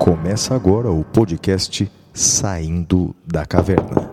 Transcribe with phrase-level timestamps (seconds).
[0.00, 4.10] Começa agora o podcast Saindo da Caverna.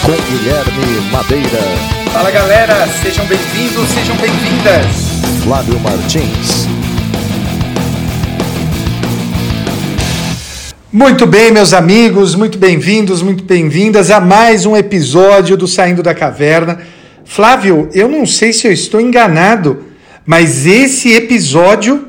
[0.00, 1.60] Com Guilherme Madeira,
[2.14, 4.86] Fala galera, sejam bem-vindos, sejam bem-vindas.
[5.44, 6.66] Flávio Martins,
[10.90, 16.14] Muito bem, meus amigos, muito bem-vindos, muito bem-vindas a mais um episódio do Saindo da
[16.14, 16.93] Caverna.
[17.34, 19.78] Flávio, eu não sei se eu estou enganado,
[20.24, 22.06] mas esse episódio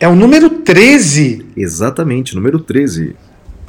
[0.00, 1.46] é o número 13.
[1.56, 3.14] Exatamente, número 13.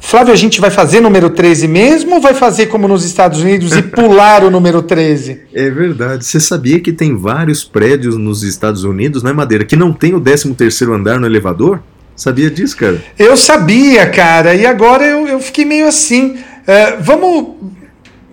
[0.00, 3.70] Flávio, a gente vai fazer número 13 mesmo ou vai fazer como nos Estados Unidos
[3.76, 5.42] e pular o número 13?
[5.54, 6.24] É verdade.
[6.24, 10.20] Você sabia que tem vários prédios nos Estados Unidos, né, Madeira, que não tem o
[10.20, 11.80] 13 terceiro andar no elevador?
[12.16, 13.00] Sabia disso, cara?
[13.16, 16.36] Eu sabia, cara, e agora eu, eu fiquei meio assim.
[16.66, 17.76] É, vamos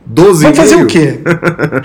[0.05, 1.19] 12 Vamos fazer o quê?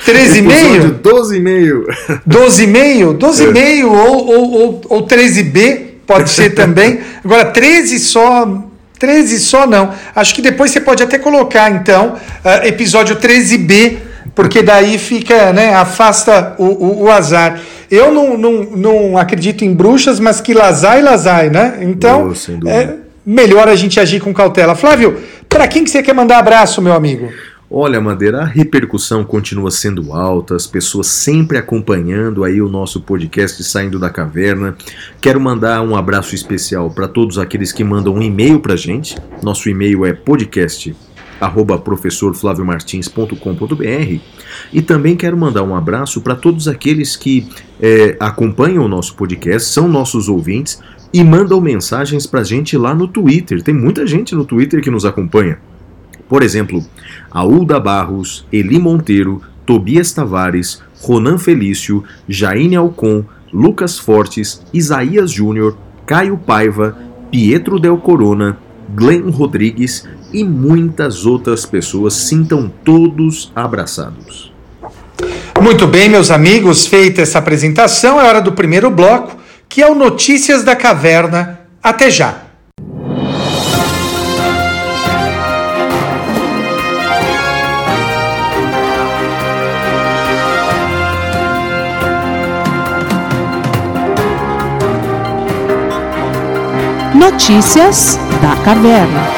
[0.07, 1.01] 13,5?
[1.01, 1.85] 12,5.
[2.29, 3.17] 12,5?
[3.19, 3.85] 12,5 É.
[3.85, 7.01] ou, ou, ou, ou 13B, pode ser também.
[7.25, 8.65] Agora, 13 só.
[8.99, 9.91] 13 só não.
[10.15, 13.99] Acho que depois você pode até colocar, então, ah, episódio 13B,
[14.35, 15.73] porque daí fica, né?
[15.75, 17.61] Afasta o, o, o azar.
[17.89, 21.79] Eu não, não, não acredito em bruxas, mas que lazai, lazai, né?
[21.83, 22.33] Então,
[22.65, 24.75] Oh, é melhor a gente agir com cautela.
[24.75, 25.17] Flávio,
[25.49, 27.29] para quem que você quer mandar abraço, meu amigo?
[27.71, 33.63] Olha, Madeira, a repercussão continua sendo alta, as pessoas sempre acompanhando aí o nosso podcast
[33.63, 34.75] Saindo da Caverna.
[35.21, 39.19] Quero mandar um abraço especial para todos aqueles que mandam um e-mail pra gente.
[39.43, 40.97] Nosso e-mail é podcast
[41.39, 44.19] arroba professorflaviomartins.com.br
[44.73, 47.47] e também quero mandar um abraço para todos aqueles que
[47.81, 50.81] eh, acompanham o nosso podcast, são nossos ouvintes
[51.13, 53.63] e mandam mensagens pra gente lá no Twitter.
[53.63, 55.59] Tem muita gente no Twitter que nos acompanha.
[56.29, 56.85] Por exemplo,
[57.31, 66.37] Aulda Barros, Eli Monteiro, Tobias Tavares, Ronan Felício, Jaine Alcon, Lucas Fortes, Isaías Júnior, Caio
[66.37, 66.97] Paiva,
[67.31, 68.59] Pietro Del Corona,
[68.95, 72.15] Glenn Rodrigues e muitas outras pessoas.
[72.15, 74.53] Sintam todos abraçados.
[75.61, 79.37] Muito bem, meus amigos, feita essa apresentação, é hora do primeiro bloco,
[79.69, 81.61] que é o Notícias da Caverna.
[81.83, 82.48] Até já!
[97.31, 99.29] Notícias da Caverna.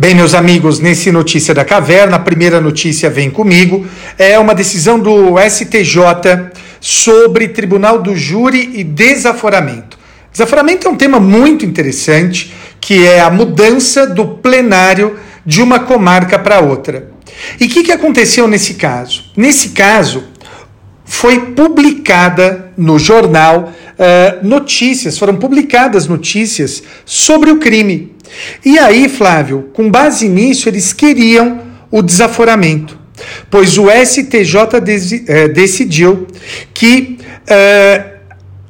[0.00, 3.86] Bem, meus amigos, nesse Notícia da Caverna, a primeira notícia vem comigo,
[4.18, 9.98] é uma decisão do STJ sobre Tribunal do Júri e Desaforamento.
[10.32, 16.38] Desaforamento é um tema muito interessante, que é a mudança do plenário de uma comarca
[16.38, 17.12] para outra.
[17.60, 19.24] E o que, que aconteceu nesse caso?
[19.36, 20.24] Nesse caso,
[21.04, 28.14] foi publicada no jornal eh, notícias, foram publicadas notícias sobre o crime.
[28.64, 31.60] E aí, Flávio, com base nisso, eles queriam
[31.90, 32.98] o desaforamento,
[33.50, 34.56] pois o STJ
[35.26, 36.26] eh, decidiu
[36.72, 38.04] que eh,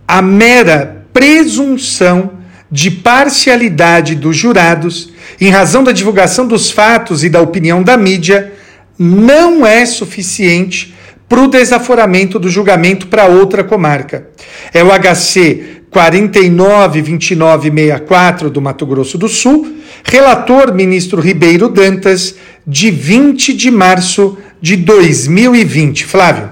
[0.06, 2.33] a mera presunção
[2.71, 8.53] de parcialidade dos jurados, em razão da divulgação dos fatos e da opinião da mídia,
[8.99, 10.94] não é suficiente
[11.28, 14.28] para o desaforamento do julgamento para outra comarca.
[14.72, 22.34] É o HC 492964 do Mato Grosso do Sul, relator ministro Ribeiro Dantas,
[22.66, 26.04] de 20 de março de 2020.
[26.04, 26.50] Flávio.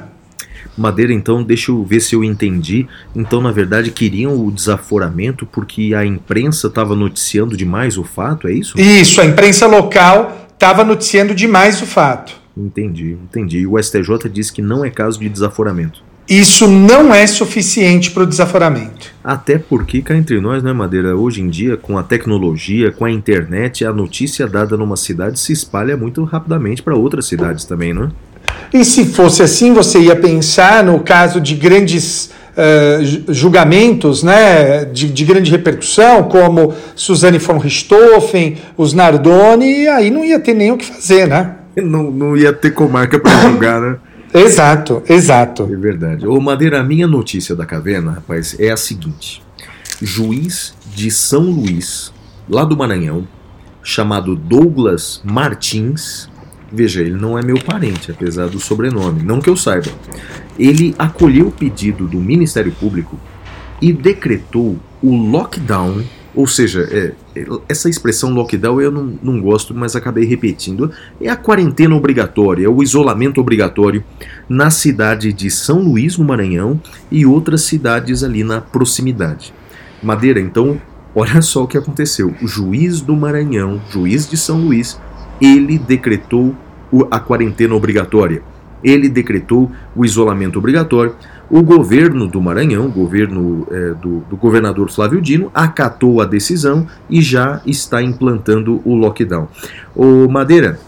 [0.77, 2.87] Madeira, então, deixa eu ver se eu entendi.
[3.15, 8.53] Então, na verdade, queriam o desaforamento porque a imprensa estava noticiando demais o fato, é
[8.53, 8.81] isso?
[8.81, 12.42] Isso, a imprensa local estava noticiando demais o fato.
[12.57, 13.59] Entendi, entendi.
[13.61, 16.03] E o STJ diz que não é caso de desaforamento.
[16.29, 19.13] Isso não é suficiente para o desaforamento.
[19.25, 23.11] Até porque, cá entre nós, né, Madeira, hoje em dia, com a tecnologia, com a
[23.11, 28.05] internet, a notícia dada numa cidade se espalha muito rapidamente para outras cidades também, não
[28.05, 28.09] é?
[28.73, 32.31] E se fosse assim, você ia pensar no caso de grandes
[33.03, 40.11] ju- julgamentos, né, de, de grande repercussão, como Suzane von Richthofen, os Nardoni, e aí
[40.11, 41.57] não ia ter nem o que fazer, né?
[41.83, 43.97] Não, não ia ter comarca para julgar, né?
[44.35, 45.69] Exato, exato.
[45.71, 46.27] É verdade.
[46.27, 49.43] Ô, Madeira, a minha notícia da caverna, rapaz, é a seguinte:
[50.01, 52.13] juiz de São Luís,
[52.49, 53.29] lá do Maranhão,
[53.83, 56.31] chamado Douglas Martins,
[56.73, 59.91] veja, ele não é meu parente, apesar do sobrenome, não que eu saiba.
[60.59, 63.21] Ele acolheu o pedido do Ministério Público
[63.83, 66.03] e decretou o lockdown,
[66.35, 67.13] ou seja, é,
[67.69, 70.91] essa expressão lockdown eu não, não gosto, mas acabei repetindo.
[71.21, 74.05] É a quarentena obrigatória, o isolamento obrigatório
[74.49, 76.81] na cidade de São Luís, no Maranhão,
[77.11, 79.55] e outras cidades ali na proximidade.
[80.03, 80.81] Madeira, então,
[81.15, 82.35] olha só o que aconteceu.
[82.43, 85.01] O juiz do Maranhão, juiz de São Luís,
[85.41, 86.55] ele decretou
[87.11, 88.43] a quarentena obrigatória.
[88.85, 91.15] Ele decretou o isolamento obrigatório
[91.53, 96.87] o governo do Maranhão, o governo é, do, do, governador Flávio Dino, acatou a decisão
[97.11, 99.49] e já está implantando o lockdown.
[99.95, 100.81] O Madeira,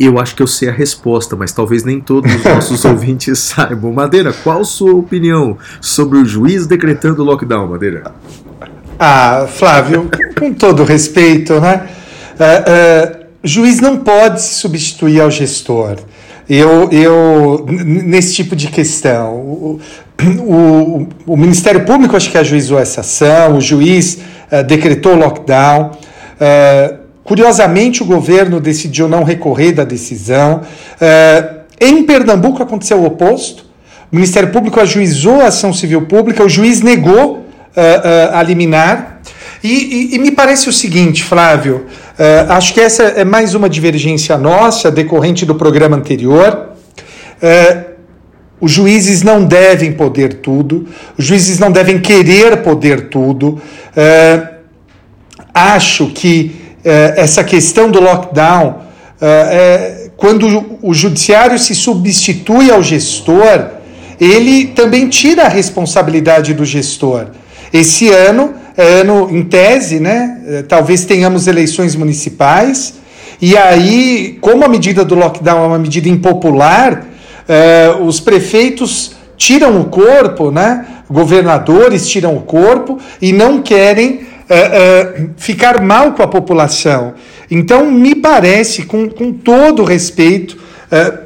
[0.00, 3.92] eu acho que eu sei a resposta, mas talvez nem todos os nossos ouvintes saibam.
[3.92, 8.14] Madeira, qual sua opinião sobre o juiz decretando o lockdown, Madeira?
[8.98, 10.08] Ah, Flávio,
[10.38, 11.90] com todo respeito, né?
[12.36, 15.98] Uh, uh, juiz não pode se substituir ao gestor
[16.52, 19.80] eu, eu nesse tipo de questão, o,
[20.40, 24.18] o, o, Ministério Público acho que ajuizou essa ação, o juiz
[24.50, 25.92] uh, decretou lockdown.
[25.92, 30.62] Uh, curiosamente, o governo decidiu não recorrer da decisão.
[31.00, 33.64] Uh, em Pernambuco aconteceu o oposto.
[34.10, 37.46] O Ministério Público ajuizou a ação civil pública, o juiz negou
[38.32, 39.09] a liminar.
[39.62, 39.68] E,
[40.12, 41.86] e, e, me parece o seguinte, Flávio,
[42.18, 46.70] uh, acho que essa é mais uma divergência nossa, decorrente do programa anterior.
[47.42, 47.90] Uh,
[48.58, 53.60] os juízes não devem poder tudo, os juízes não devem querer poder tudo.
[53.96, 54.48] Uh,
[55.52, 58.84] acho que essa questão do lockdown,
[59.20, 63.72] é, quando o judiciário se substitui ao gestor,
[64.18, 67.26] ele também tira a responsabilidade do gestor.
[67.70, 72.94] Esse ano ano, em tese, né, é, talvez tenhamos eleições municipais,
[73.40, 77.06] e aí, como a medida do lockdown é uma medida impopular,
[77.48, 84.58] é, os prefeitos tiram o corpo, né, governadores tiram o corpo e não querem é,
[84.58, 87.14] é, ficar mal com a população.
[87.50, 90.60] Então, me parece, com, com todo respeito, é,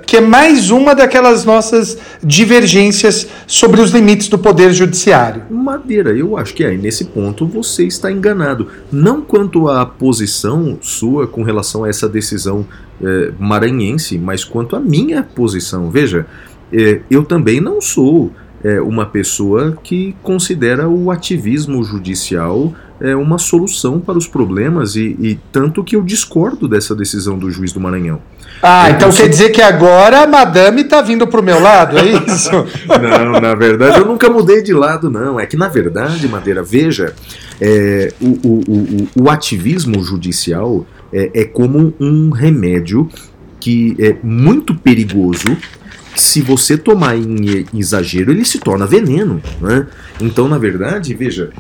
[0.07, 5.43] que é mais uma daquelas nossas divergências sobre os limites do poder judiciário.
[5.51, 8.69] Madeira, eu acho que aí nesse ponto você está enganado.
[8.93, 12.67] Não quanto à posição sua com relação a essa decisão
[13.03, 15.91] é, maranhense, mas quanto à minha posição.
[15.91, 16.27] Veja,
[16.73, 18.33] é, eu também não sou
[18.87, 25.39] uma pessoa que considera o ativismo judicial é, uma solução para os problemas e, e
[25.53, 28.21] tanto que eu discordo dessa decisão do juiz do Maranhão.
[28.63, 32.05] Ah, então quer dizer que agora a madame está vindo para o meu lado, é
[32.27, 32.51] isso?
[32.51, 35.39] não, na verdade eu nunca mudei de lado, não.
[35.39, 37.15] É que na verdade, Madeira, veja,
[37.61, 43.09] é, o, o, o, o, ativismo judicial é, é como um remédio
[43.61, 45.57] que é muito perigoso
[46.15, 49.43] se você tomar em exagero, ele se torna veneno.
[49.61, 49.87] Né?
[50.21, 51.51] Então, na verdade, veja,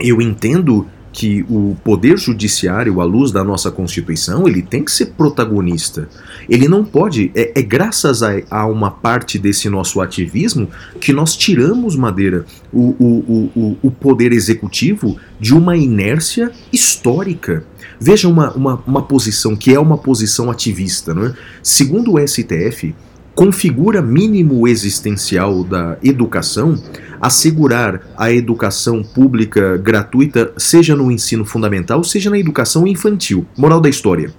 [0.00, 5.06] eu entendo que o poder judiciário, à luz da nossa Constituição, ele tem que ser
[5.16, 6.10] protagonista.
[6.46, 7.32] Ele não pode.
[7.34, 10.68] É, é graças a, a, uma parte desse nosso ativismo
[11.00, 17.64] que nós tiramos, Madeira, o, o, o, o poder executivo de uma inércia histórica.
[17.98, 21.14] Veja uma, uma, uma posição que é uma posição ativista.
[21.14, 21.34] Não é?
[21.62, 22.94] Segundo o STF,
[23.36, 26.82] configura mínimo existencial da educação
[27.20, 33.46] assegurar a educação pública gratuita, seja no ensino fundamental, seja na educação infantil.
[33.56, 34.32] Moral da história.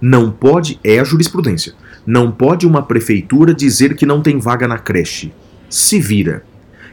[0.00, 1.74] Não pode, é a jurisprudência,
[2.06, 5.32] não pode uma prefeitura dizer que não tem vaga na creche.
[5.68, 6.44] Se vira.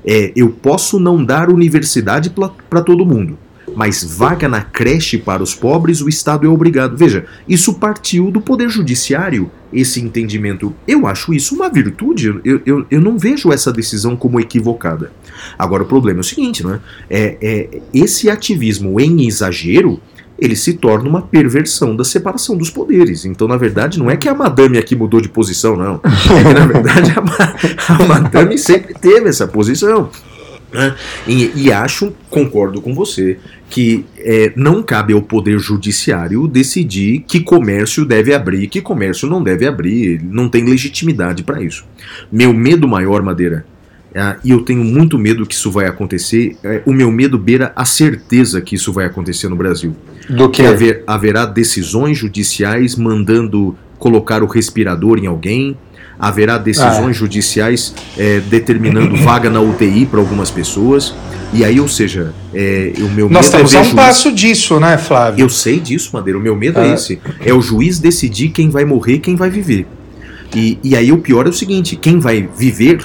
[0.03, 2.31] É, eu posso não dar universidade
[2.69, 3.37] para todo mundo
[3.75, 6.95] mas vaga na creche para os pobres o Estado é obrigado.
[6.95, 10.73] Veja, isso partiu do Poder Judiciário, esse entendimento.
[10.87, 15.11] Eu acho isso uma virtude, eu, eu, eu não vejo essa decisão como equivocada.
[15.59, 16.79] Agora, o problema é o seguinte, né?
[17.09, 19.99] É, é, esse ativismo em exagero
[20.37, 23.25] ele se torna uma perversão da separação dos poderes.
[23.25, 26.01] Então, na verdade, não é que a madame aqui mudou de posição, não.
[26.03, 30.09] É que, na verdade, a, a madame sempre teve essa posição.
[30.73, 30.93] Né?
[31.25, 37.39] E, e, acho, concordo com você, que é, não cabe ao Poder Judiciário decidir que
[37.39, 41.85] comércio deve abrir, que comércio não deve abrir, não tem legitimidade para isso.
[42.31, 43.65] Meu medo maior, Madeira,
[44.13, 47.73] é, e eu tenho muito medo que isso vai acontecer, é, o meu medo beira
[47.75, 49.93] a certeza que isso vai acontecer no Brasil.
[50.29, 50.61] Do que?
[50.61, 55.77] que haver, haverá decisões judiciais mandando colocar o respirador em alguém,
[56.19, 57.13] haverá decisões ah.
[57.13, 61.13] judiciais é, determinando vaga na UTI para algumas pessoas.
[61.53, 63.95] E aí, ou seja, é, o meu Nós medo estamos é a um juiz...
[63.95, 65.43] passo disso, né, Flávio?
[65.43, 66.37] Eu sei disso, Madeira.
[66.37, 67.19] O meu medo é, é esse.
[67.39, 69.87] É o juiz decidir quem vai morrer quem vai viver.
[70.53, 72.99] E, e aí o pior é o seguinte: quem vai viver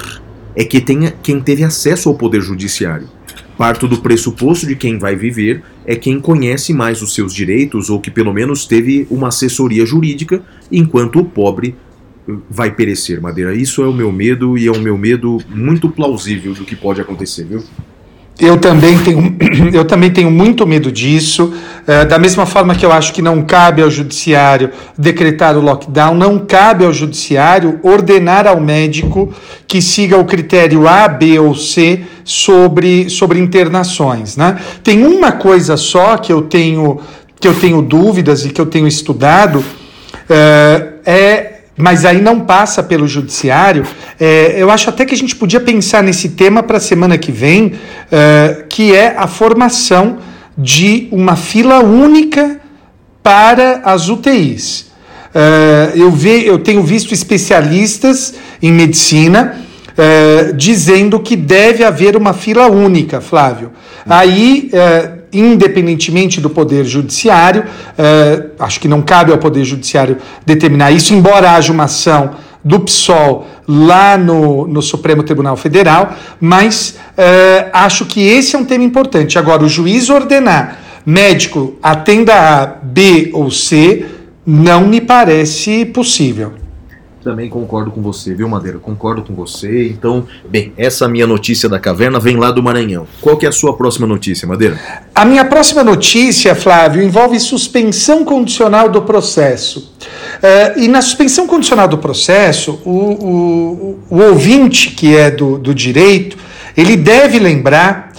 [0.57, 3.09] é que tenha, quem teve acesso ao poder judiciário.
[3.57, 8.01] Parto do pressuposto de quem vai viver é quem conhece mais os seus direitos ou
[8.01, 11.77] que pelo menos teve uma assessoria jurídica, enquanto o pobre
[12.49, 13.55] vai perecer, Madeira.
[13.55, 17.01] Isso é o meu medo e é um meu medo muito plausível do que pode
[17.01, 17.63] acontecer, viu?
[18.41, 19.37] Eu também tenho,
[19.73, 21.53] eu também tenho muito medo disso.
[21.87, 26.15] É, da mesma forma que eu acho que não cabe ao judiciário decretar o lockdown,
[26.15, 29.33] não cabe ao judiciário ordenar ao médico
[29.67, 34.37] que siga o critério A, B ou C sobre, sobre internações.
[34.37, 34.59] Né?
[34.83, 36.99] Tem uma coisa só que eu tenho,
[37.39, 39.63] que eu tenho dúvidas e que eu tenho estudado.
[40.29, 43.85] é, é mas aí não passa pelo judiciário.
[44.19, 47.33] É, eu acho até que a gente podia pensar nesse tema para a semana que
[47.33, 47.73] vem,
[48.11, 50.19] é, que é a formação
[50.57, 52.61] de uma fila única
[53.23, 54.91] para as UTIs.
[55.35, 59.61] É, eu, ve, eu tenho visto especialistas em medicina
[59.97, 63.71] é, dizendo que deve haver uma fila única, Flávio.
[64.09, 67.63] Aí é, independentemente do Poder Judiciário.
[67.63, 72.31] Uh, acho que não cabe ao Poder Judiciário determinar isso, embora haja uma ação
[72.63, 78.65] do PSOL lá no, no Supremo Tribunal Federal, mas uh, acho que esse é um
[78.65, 79.39] tema importante.
[79.39, 84.05] Agora, o juiz ordenar médico atenda a B ou C
[84.47, 86.60] não me parece possível.
[87.23, 88.79] Também concordo com você, viu, Madeira?
[88.79, 89.89] Concordo com você.
[89.89, 93.07] Então, bem, essa minha notícia da caverna vem lá do Maranhão.
[93.21, 94.81] Qual que é a sua próxima notícia, Madeira?
[95.15, 99.93] A minha próxima notícia, Flávio, envolve suspensão condicional do processo.
[100.39, 105.75] Uh, e na suspensão condicional do processo, o, o, o ouvinte que é do, do
[105.75, 106.39] direito,
[106.75, 108.11] ele deve lembrar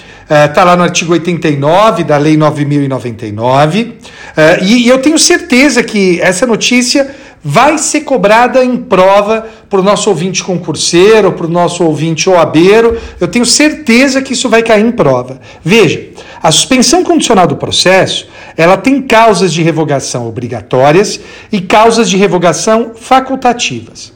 [0.47, 3.81] está uh, lá no artigo 89 da Lei 9099.
[3.81, 9.79] Uh, e, e, eu tenho certeza que essa notícia vai ser cobrada em prova para
[9.79, 12.99] o nosso ouvinte concurseiro, para o nosso ouvinte oabeiro.
[13.19, 15.39] Eu tenho certeza que isso vai cair em prova.
[15.63, 16.09] Veja,
[16.41, 21.19] a suspensão condicional do processo, ela tem causas de revogação obrigatórias
[21.51, 24.13] e causas de revogação facultativas.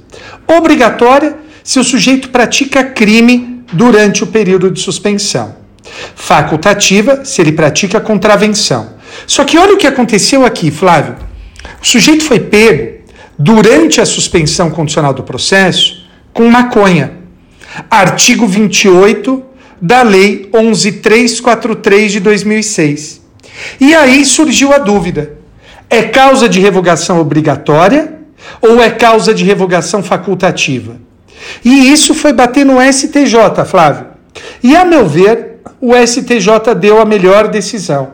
[0.48, 5.56] Obrigatória se o sujeito pratica crime durante o período de suspensão.
[6.16, 8.94] Facultativa se ele pratica contravenção.
[9.26, 11.16] Só que olha o que aconteceu aqui, Flávio.
[11.82, 12.95] O sujeito foi pego
[13.38, 17.14] durante a suspensão condicional do processo com maconha.
[17.90, 19.44] Artigo 28
[19.82, 23.22] da Lei 11343 de 2006.
[23.80, 25.38] E aí surgiu a dúvida:
[25.90, 28.16] é causa de revogação obrigatória
[28.62, 30.98] ou é causa de revogação facultativa?
[31.64, 34.08] E isso foi bater no STJ, Flávio.
[34.64, 38.14] E a meu ver, o STJ deu a melhor decisão.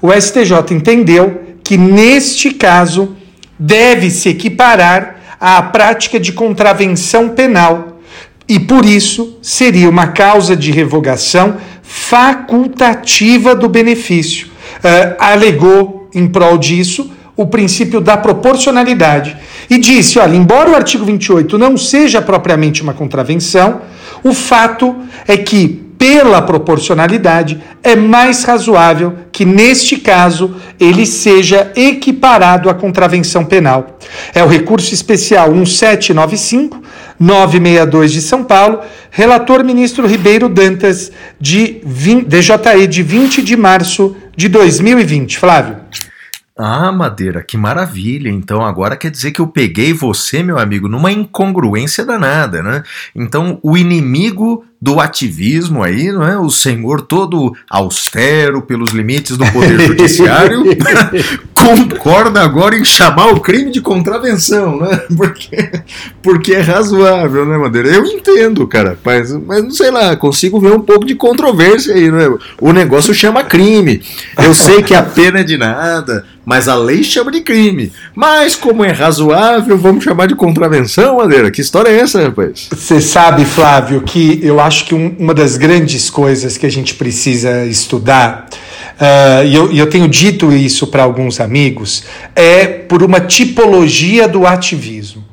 [0.00, 3.16] O STJ entendeu que neste caso
[3.60, 8.00] deve se equiparar à prática de contravenção penal
[8.48, 14.48] e, por isso, seria uma causa de revogação facultativa do benefício.
[14.48, 19.36] Uh, alegou, em prol disso, o princípio da proporcionalidade
[19.68, 23.82] e disse: olha, embora o artigo 28 não seja propriamente uma contravenção,
[24.24, 24.96] o fato
[25.28, 33.44] é que pela proporcionalidade, é mais razoável que, neste caso, ele seja equiparado à contravenção
[33.44, 33.98] penal.
[34.34, 36.82] É o recurso especial 1795,
[37.18, 38.80] 962 de São Paulo,
[39.10, 45.38] relator ministro Ribeiro Dantas, de 20, DJE, de 20 de março de 2020.
[45.38, 45.76] Flávio.
[46.56, 48.30] Ah, Madeira, que maravilha!
[48.30, 52.82] Então agora quer dizer que eu peguei você, meu amigo, numa incongruência danada, né?
[53.14, 56.38] Então o inimigo do ativismo aí, não é?
[56.38, 60.64] O senhor todo austero pelos limites do poder judiciário
[61.54, 65.02] concorda agora em chamar o crime de contravenção, né?
[65.14, 65.70] Porque,
[66.22, 67.88] porque é razoável, né, Madeira?
[67.88, 72.10] Eu entendo, cara, mas, mas não sei lá, consigo ver um pouco de controvérsia aí,
[72.10, 72.32] né?
[72.58, 74.02] O negócio chama crime.
[74.42, 77.92] Eu sei que a pena é de nada, mas a lei chama de crime.
[78.14, 81.50] Mas como é razoável, vamos chamar de contravenção, Madeira?
[81.50, 82.68] Que história é essa, rapaz?
[82.70, 86.94] Você sabe, Flávio, que eu acho que um, uma das grandes coisas que a gente
[86.94, 88.48] precisa estudar,
[89.00, 94.26] uh, e, eu, e eu tenho dito isso para alguns amigos, é por uma tipologia
[94.28, 95.24] do ativismo.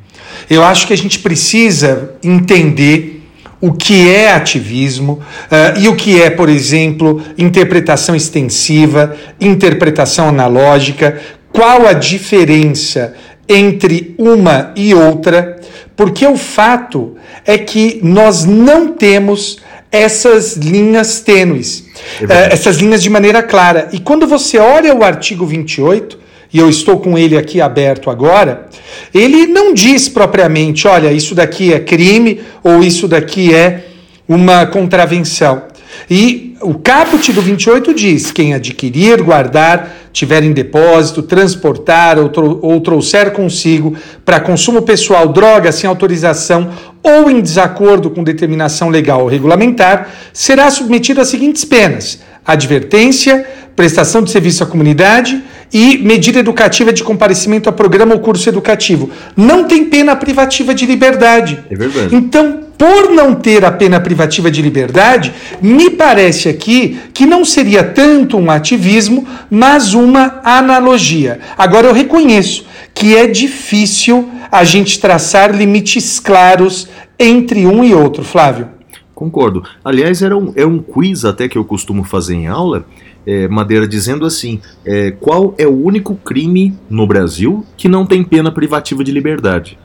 [0.50, 3.24] Eu acho que a gente precisa entender
[3.60, 11.20] o que é ativismo uh, e o que é, por exemplo, interpretação extensiva, interpretação analógica,
[11.52, 13.16] qual a diferença
[13.50, 15.60] entre uma e outra,
[15.98, 19.58] porque o fato é que nós não temos
[19.92, 21.86] essas linhas tênues,
[22.22, 23.90] é uh, essas linhas de maneira clara.
[23.92, 26.20] E quando você olha o artigo 28,
[26.54, 28.70] e eu estou com ele aqui aberto agora,
[29.14, 33.86] ele não diz propriamente, olha, isso daqui é crime ou isso daqui é
[34.28, 35.64] uma contravenção.
[36.10, 42.60] E o caput do 28 diz: quem adquirir, guardar, tiver em depósito, transportar ou, tro
[42.62, 46.70] ou trouxer consigo para consumo pessoal droga sem autorização
[47.04, 54.24] ou em desacordo com determinação legal ou regulamentar, será submetido às seguintes penas: advertência, prestação
[54.24, 59.10] de serviço à comunidade e medida educativa de comparecimento a programa ou curso educativo.
[59.36, 61.60] Não tem pena privativa de liberdade.
[61.70, 62.16] É verdade.
[62.16, 67.84] Então, por não ter a pena privativa de liberdade, me parece aqui que não seria
[67.84, 71.40] tanto um ativismo, mas uma analogia.
[71.58, 76.88] Agora, eu reconheço que é difícil a gente traçar limites claros
[77.20, 78.70] entre um e outro, Flávio.
[79.14, 79.64] Concordo.
[79.84, 82.86] Aliás, era um, é um quiz até que eu costumo fazer em aula,
[83.26, 88.24] é, Madeira, dizendo assim: é, qual é o único crime no Brasil que não tem
[88.24, 89.78] pena privativa de liberdade?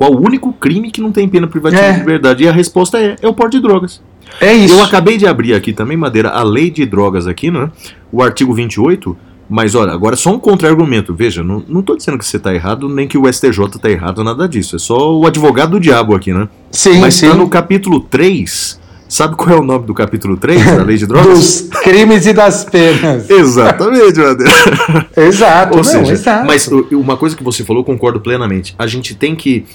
[0.00, 1.92] Qual o único crime que não tem pena privativa É.
[1.92, 2.42] de liberdade?
[2.42, 4.00] E a resposta é: é o porte de drogas.
[4.40, 4.72] É isso.
[4.74, 7.70] Eu acabei de abrir aqui também, Madeira, a lei de drogas aqui, né?
[8.10, 9.14] O artigo 28.
[9.46, 11.12] Mas olha, agora só um contra-argumento.
[11.14, 14.24] Veja, não, não tô dizendo que você tá errado, nem que o STJ tá errado,
[14.24, 14.76] nada disso.
[14.76, 16.48] É só o advogado do diabo aqui, né?
[16.70, 17.28] Sim, Mas sim.
[17.28, 18.80] tá no capítulo 3.
[19.06, 21.36] Sabe qual é o nome do capítulo 3 da lei de drogas?
[21.68, 23.28] Dos crimes e das penas.
[23.28, 25.06] Exatamente, Madeira.
[25.14, 26.46] Exato, Ou não, seja, exato.
[26.46, 28.74] mas uma coisa que você falou, eu concordo plenamente.
[28.78, 29.66] A gente tem que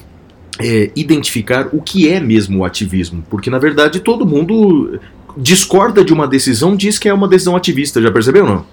[0.59, 4.99] é, identificar o que é mesmo o ativismo, porque na verdade todo mundo
[5.37, 8.65] discorda de uma decisão, diz que é uma decisão ativista, já percebeu não?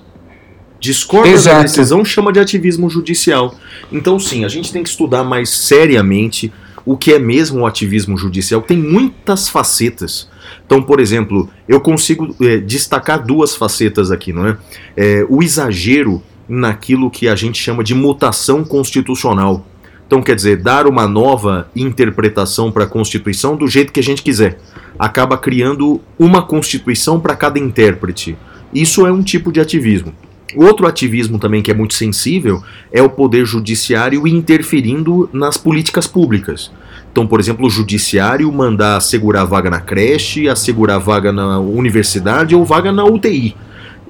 [0.78, 1.62] Discorda da Exato.
[1.62, 3.54] decisão, chama de ativismo judicial.
[3.90, 6.52] Então sim, a gente tem que estudar mais seriamente
[6.84, 8.60] o que é mesmo o ativismo judicial.
[8.62, 10.28] Tem muitas facetas.
[10.66, 14.56] Então, por exemplo, eu consigo é, destacar duas facetas aqui, não é?
[14.96, 19.66] É, o exagero naquilo que a gente chama de mutação constitucional.
[20.12, 24.22] Então, quer dizer, dar uma nova interpretação para a Constituição do jeito que a gente
[24.22, 24.58] quiser.
[24.98, 28.36] Acaba criando uma Constituição para cada intérprete.
[28.74, 30.12] Isso é um tipo de ativismo.
[30.54, 36.70] Outro ativismo também que é muito sensível é o poder judiciário interferindo nas políticas públicas.
[37.10, 42.66] Então, por exemplo, o judiciário mandar assegurar vaga na creche, assegurar vaga na universidade ou
[42.66, 43.56] vaga na UTI.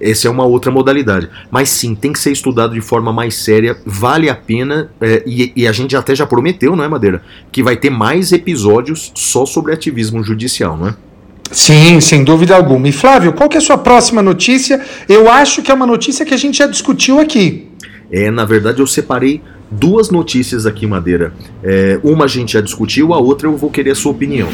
[0.00, 1.28] Essa é uma outra modalidade.
[1.50, 5.52] Mas sim, tem que ser estudado de forma mais séria, vale a pena, é, e,
[5.54, 7.22] e a gente até já prometeu, não é, Madeira?
[7.50, 10.94] Que vai ter mais episódios só sobre ativismo judicial, não é?
[11.52, 12.88] Sim, sem dúvida alguma.
[12.88, 14.80] E Flávio, qual que é a sua próxima notícia?
[15.08, 17.68] Eu acho que é uma notícia que a gente já discutiu aqui.
[18.10, 21.32] É, na verdade, eu separei duas notícias aqui, Madeira.
[21.62, 24.48] É, uma a gente já discutiu, a outra eu vou querer a sua opinião.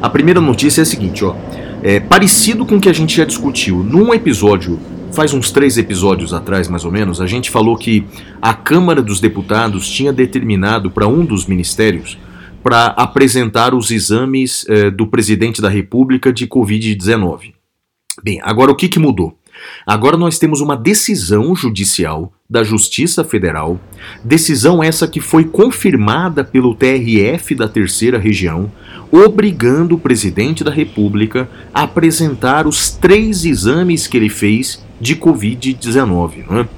[0.00, 1.34] A primeira notícia é a seguinte, ó.
[1.82, 3.82] É, parecido com o que a gente já discutiu.
[3.82, 4.78] Num episódio,
[5.12, 8.04] faz uns três episódios atrás, mais ou menos, a gente falou que
[8.40, 12.16] a Câmara dos Deputados tinha determinado para um dos ministérios
[12.62, 17.52] para apresentar os exames eh, do presidente da República de Covid-19.
[18.22, 19.36] Bem, agora o que, que mudou?
[19.86, 23.80] Agora nós temos uma decisão judicial da Justiça Federal,
[24.22, 28.70] decisão essa que foi confirmada pelo TRF da Terceira Região,
[29.12, 36.44] obrigando o presidente da República a apresentar os três exames que ele fez de Covid-19.
[36.48, 36.68] não é?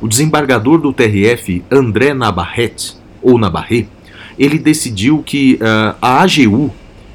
[0.00, 3.86] O desembargador do TRF, André Nabarret, ou Nabarret,
[4.38, 6.72] ele decidiu que ah, a AGU,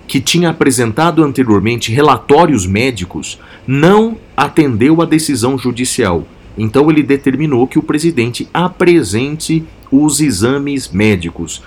[0.08, 6.26] que tinha apresentado anteriormente relatórios médicos, não atendeu a decisão judicial.
[6.58, 11.62] Então ele determinou que o presidente apresente os exames médicos.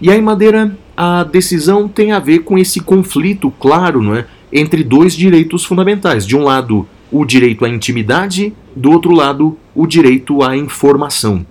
[0.00, 4.82] E aí, Madeira, a decisão tem a ver com esse conflito claro não é, entre
[4.82, 6.26] dois direitos fundamentais.
[6.26, 11.44] De um lado, o direito à intimidade, do outro lado, o direito à informação.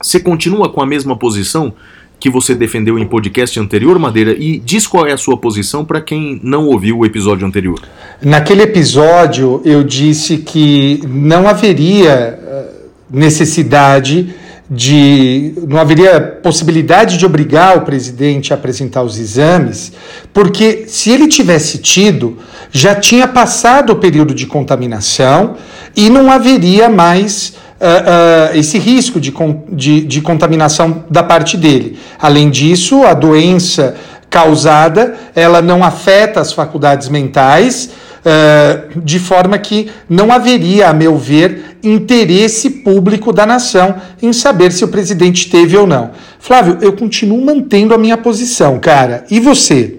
[0.00, 1.72] Você continua com a mesma posição
[2.20, 4.32] que você defendeu em podcast anterior, Madeira?
[4.32, 7.80] E diz qual é a sua posição para quem não ouviu o episódio anterior.
[8.22, 12.72] Naquele episódio, eu disse que não haveria eh,
[13.10, 14.34] necessidade
[14.70, 15.54] de.
[15.68, 19.92] não haveria possibilidade de obrigar o presidente a apresentar os exames,
[20.32, 22.38] porque se ele tivesse tido,
[22.70, 25.56] já tinha passado o período de contaminação
[25.94, 29.32] e não haveria mais ah, ah, esse risco de,
[29.68, 31.98] de, de contaminação da parte dele.
[32.18, 33.94] Além disso, a doença
[34.30, 37.90] causada ela não afeta as faculdades mentais,
[38.24, 44.72] ah, de forma que não haveria, a meu ver, interesse público da nação em saber
[44.72, 46.10] se o presidente teve ou não.
[46.38, 49.24] Flávio, eu continuo mantendo a minha posição, cara.
[49.30, 49.98] E você?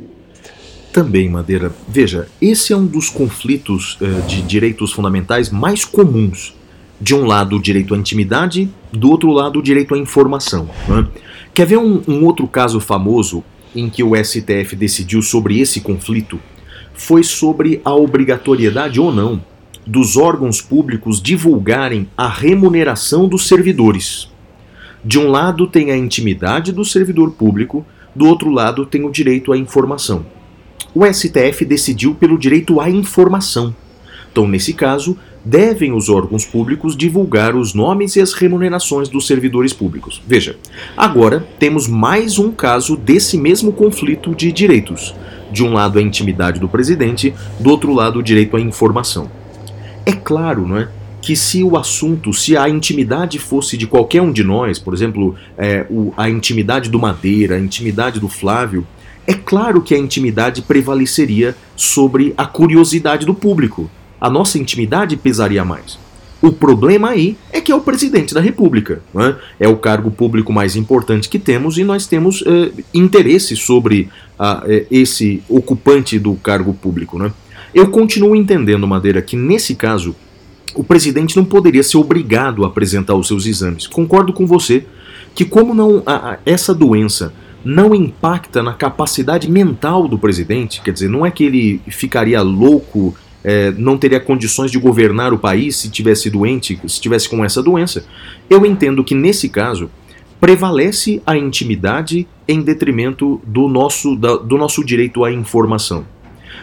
[0.91, 1.71] Também, Madeira.
[1.87, 6.55] Veja, esse é um dos conflitos eh, de direitos fundamentais mais comuns.
[6.99, 10.69] De um lado, o direito à intimidade, do outro lado, o direito à informação.
[10.87, 11.05] né?
[11.53, 13.43] Quer ver um, um outro caso famoso
[13.75, 16.39] em que o STF decidiu sobre esse conflito?
[16.95, 19.41] foi sobre a obrigatoriedade ou não
[19.85, 24.29] dos órgãos públicos divulgarem a remuneração dos servidores.
[25.03, 29.51] De um lado tem a intimidade do servidor público, do outro lado tem o direito
[29.53, 30.25] à informação.
[30.93, 33.75] O STF decidiu pelo direito à informação.
[34.31, 39.71] Então, nesse caso, devem os órgãos públicos divulgar os nomes e as remunerações dos servidores
[39.71, 40.21] públicos.
[40.25, 40.57] Veja,
[40.97, 45.13] agora temos mais um caso desse mesmo conflito de direitos.
[45.51, 49.29] De um lado a intimidade do presidente, do outro lado o direito à informação.
[50.05, 50.89] É claro, não é?
[51.21, 55.35] Que se o assunto, se a intimidade fosse de qualquer um de nós, por exemplo,
[55.57, 58.85] é, o, a intimidade do Madeira, a intimidade do Flávio,
[59.25, 63.89] é claro que a intimidade prevaleceria sobre a curiosidade do público
[64.19, 65.99] a nossa intimidade pesaria mais.
[66.41, 69.01] O problema aí é que é o presidente da República.
[69.15, 69.65] É?
[69.65, 74.63] é o cargo público mais importante que temos e nós temos é, interesse sobre a,
[74.65, 77.17] é, esse ocupante do cargo público.
[77.17, 77.31] Né?
[77.75, 80.15] Eu continuo entendendo, Madeira, que nesse caso
[80.73, 83.85] o presidente não poderia ser obrigado a apresentar os seus exames.
[83.85, 84.85] Concordo com você
[85.35, 87.33] que, como não a, a, essa doença
[87.65, 93.13] não impacta na capacidade mental do presidente, quer dizer, não é que ele ficaria louco
[93.43, 97.61] é, não teria condições de governar o país se tivesse doente, se tivesse com essa
[97.61, 98.03] doença.
[98.49, 99.91] Eu entendo que nesse caso
[100.39, 106.05] prevalece a intimidade em detrimento do nosso, da, do nosso direito à informação.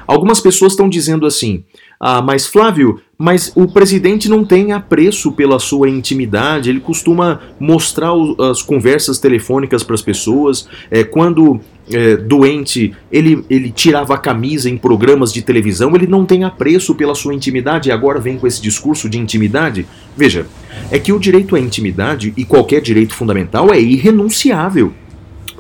[0.06, 1.64] Algumas pessoas estão dizendo assim:
[2.04, 8.12] ah, mas Flávio, mas o presidente não tem apreço pela sua intimidade, ele costuma mostrar
[8.12, 10.68] o, as conversas telefônicas para as pessoas.
[10.90, 16.26] É, quando é, doente, ele, ele tirava a camisa em programas de televisão, ele não
[16.26, 19.86] tem apreço pela sua intimidade e agora vem com esse discurso de intimidade.
[20.16, 20.46] Veja,
[20.90, 24.92] é que o direito à intimidade e qualquer direito fundamental é irrenunciável.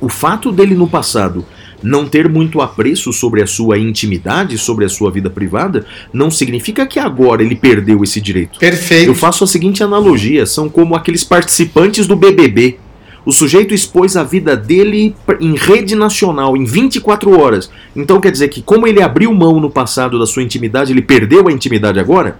[0.00, 1.44] O fato dele no passado
[1.82, 6.86] não ter muito apreço sobre a sua intimidade, sobre a sua vida privada, não significa
[6.86, 8.58] que agora ele perdeu esse direito.
[8.58, 9.08] Perfeito.
[9.08, 12.78] Eu faço a seguinte analogia: são como aqueles participantes do BBB.
[13.24, 17.70] O sujeito expôs a vida dele em rede nacional em 24 horas.
[17.94, 21.46] Então quer dizer que, como ele abriu mão no passado da sua intimidade, ele perdeu
[21.46, 22.36] a intimidade agora?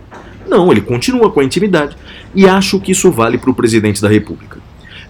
[0.49, 1.97] Não, ele continua com a intimidade.
[2.35, 4.59] E acho que isso vale para o presidente da República.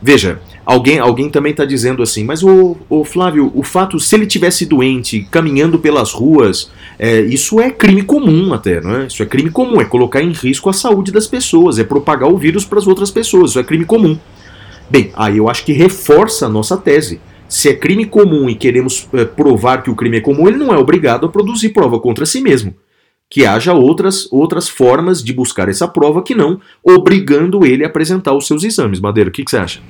[0.02, 4.26] Veja, alguém, alguém também está dizendo assim, mas o, o Flávio, o fato, se ele
[4.26, 9.06] tivesse doente, caminhando pelas ruas, é, isso é crime comum até, não é?
[9.06, 12.36] Isso é crime comum, é colocar em risco a saúde das pessoas, é propagar o
[12.36, 14.18] vírus para as outras pessoas, isso é crime comum.
[14.90, 17.20] Bem, aí eu acho que reforça a nossa tese.
[17.48, 20.74] Se é crime comum e queremos é, provar que o crime é comum, ele não
[20.74, 22.74] é obrigado a produzir prova contra si mesmo
[23.32, 28.34] que haja outras, outras formas de buscar essa prova que não obrigando ele a apresentar
[28.34, 29.00] os seus exames.
[29.00, 29.80] Madeira, o que, que você acha?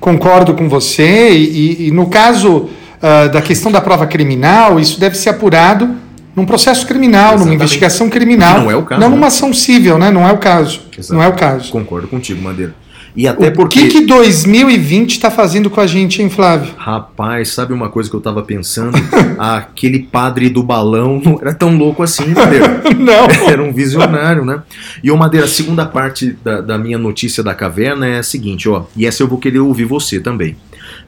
[0.00, 5.16] Concordo com você, e, e no caso uh, da questão da prova criminal, isso deve
[5.16, 5.96] ser apurado
[6.34, 7.44] num processo criminal, Exatamente.
[7.44, 8.60] numa investigação criminal.
[8.60, 9.00] não é o caso.
[9.00, 9.14] Não né?
[9.14, 10.10] numa ação civil, né?
[10.10, 10.82] Não é o caso.
[10.96, 11.14] Exato.
[11.14, 11.70] Não é o caso.
[11.72, 12.74] Concordo contigo, Madeira.
[13.16, 13.78] E até o porque.
[13.78, 16.72] O que, que 2020 está fazendo com a gente, hein, Flávio?
[16.76, 18.96] Rapaz, sabe uma coisa que eu tava pensando?
[19.38, 22.82] Aquele padre do balão não era tão louco assim, Madeira.
[22.98, 23.28] não.
[23.48, 24.62] Era um visionário, né?
[25.02, 28.68] E o Madeira, a segunda parte da, da minha notícia da caverna é a seguinte,
[28.68, 28.84] ó.
[28.96, 30.56] E essa eu vou querer ouvir você também.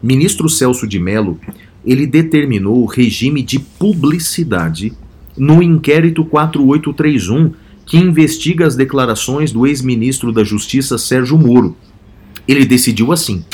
[0.03, 1.39] Ministro Celso de Mello,
[1.85, 4.93] ele determinou o regime de publicidade
[5.37, 7.53] no inquérito 4831
[7.87, 11.77] que investiga as declarações do ex-ministro da Justiça Sérgio Moro
[12.53, 13.45] ele decidiu assim,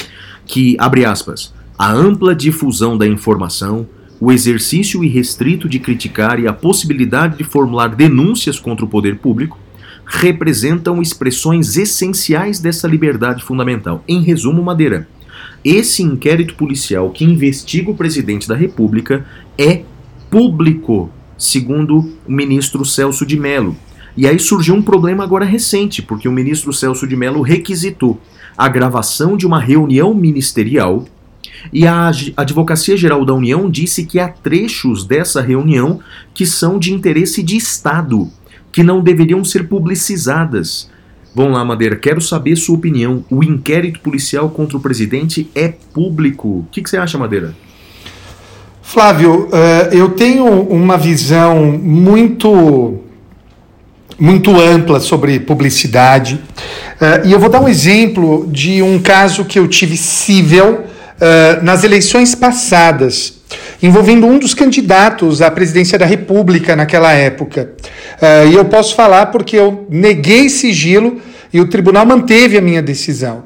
[0.44, 3.86] que, abre aspas, a ampla difusão da informação,
[4.18, 9.58] o exercício irrestrito de criticar e a possibilidade de formular denúncias contra o poder público
[10.06, 14.02] representam expressões essenciais dessa liberdade fundamental.
[14.06, 15.08] Em resumo, Madeira,
[15.64, 19.26] esse inquérito policial que investiga o presidente da República
[19.58, 19.82] é
[20.30, 23.76] público, segundo o ministro Celso de Mello.
[24.16, 28.20] E aí surgiu um problema agora recente, porque o ministro Celso de Mello requisitou
[28.56, 31.04] a gravação de uma reunião ministerial
[31.72, 36.00] e a Advocacia Geral da União disse que há trechos dessa reunião
[36.32, 38.30] que são de interesse de Estado,
[38.72, 40.90] que não deveriam ser publicizadas.
[41.34, 43.24] Vamos lá, Madeira, quero saber sua opinião.
[43.30, 46.48] O inquérito policial contra o presidente é público.
[46.48, 47.54] O que, que você acha, Madeira?
[48.80, 53.00] Flávio, uh, eu tenho uma visão muito
[54.18, 56.40] muito ampla sobre publicidade.
[57.00, 61.64] Uh, e eu vou dar um exemplo de um caso que eu tive cível uh,
[61.64, 63.34] nas eleições passadas,
[63.82, 67.72] envolvendo um dos candidatos à presidência da República naquela época.
[68.20, 71.20] Uh, e eu posso falar porque eu neguei sigilo
[71.52, 73.44] e o tribunal manteve a minha decisão.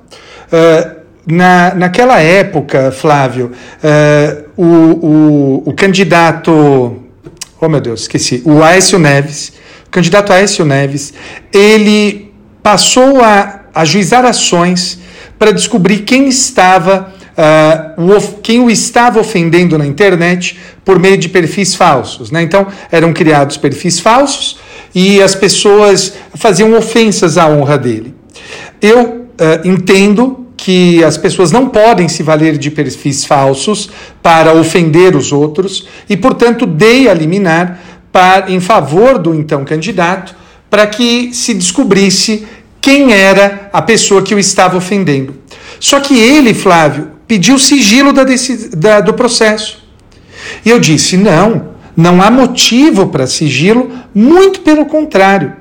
[1.25, 3.53] Na, naquela época, Flávio,
[4.57, 7.01] o, o, o candidato
[7.61, 9.53] oh meu Deus, esqueci, o Aécio Neves,
[9.91, 11.13] candidato Aécio Neves,
[11.53, 14.99] ele passou a ajuizar ações
[15.39, 21.29] para descobrir quem estava uh, o, quem o estava ofendendo na internet por meio de
[21.29, 22.31] perfis falsos.
[22.31, 22.43] Né?
[22.43, 24.59] Então, eram criados perfis falsos
[24.95, 28.15] e as pessoas faziam ofensas à honra dele.
[28.81, 29.27] Eu uh,
[29.69, 33.89] entendo que as pessoas não podem se valer de perfis falsos
[34.23, 37.81] para ofender os outros e, portanto, dei a liminar
[38.13, 40.35] para, em favor do então candidato
[40.69, 42.47] para que se descobrisse
[42.81, 45.35] quem era a pessoa que o estava ofendendo.
[45.79, 48.25] Só que ele, Flávio, pediu sigilo da,
[48.77, 49.83] da, do processo.
[50.65, 55.55] E eu disse: não, não há motivo para sigilo, muito pelo contrário.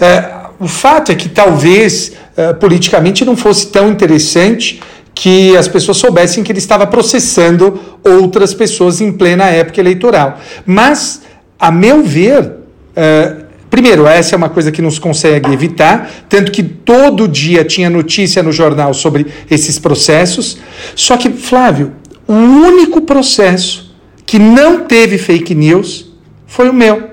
[0.00, 4.80] É, o fato é que talvez é, politicamente não fosse tão interessante
[5.14, 10.38] que as pessoas soubessem que ele estava processando outras pessoas em plena época eleitoral.
[10.66, 11.22] Mas,
[11.58, 12.52] a meu ver,
[12.94, 13.36] é,
[13.70, 18.42] primeiro, essa é uma coisa que nos consegue evitar, tanto que todo dia tinha notícia
[18.42, 20.58] no jornal sobre esses processos.
[20.94, 21.92] Só que, Flávio,
[22.26, 26.12] o único processo que não teve fake news
[26.46, 27.10] foi o meu.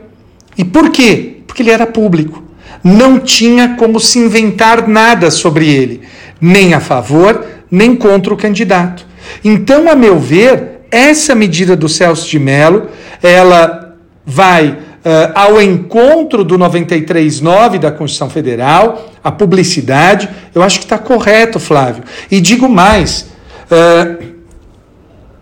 [0.57, 1.37] E por quê?
[1.45, 2.43] Porque ele era público.
[2.83, 6.01] Não tinha como se inventar nada sobre ele,
[6.41, 9.05] nem a favor, nem contra o candidato.
[9.43, 12.89] Então, a meu ver, essa medida do Celso de Mello,
[13.21, 13.82] ela
[14.25, 14.77] vai uh,
[15.35, 22.03] ao encontro do 93.9 da Constituição Federal, a publicidade, eu acho que está correto, Flávio.
[22.31, 23.29] E digo mais,
[23.69, 24.23] uh,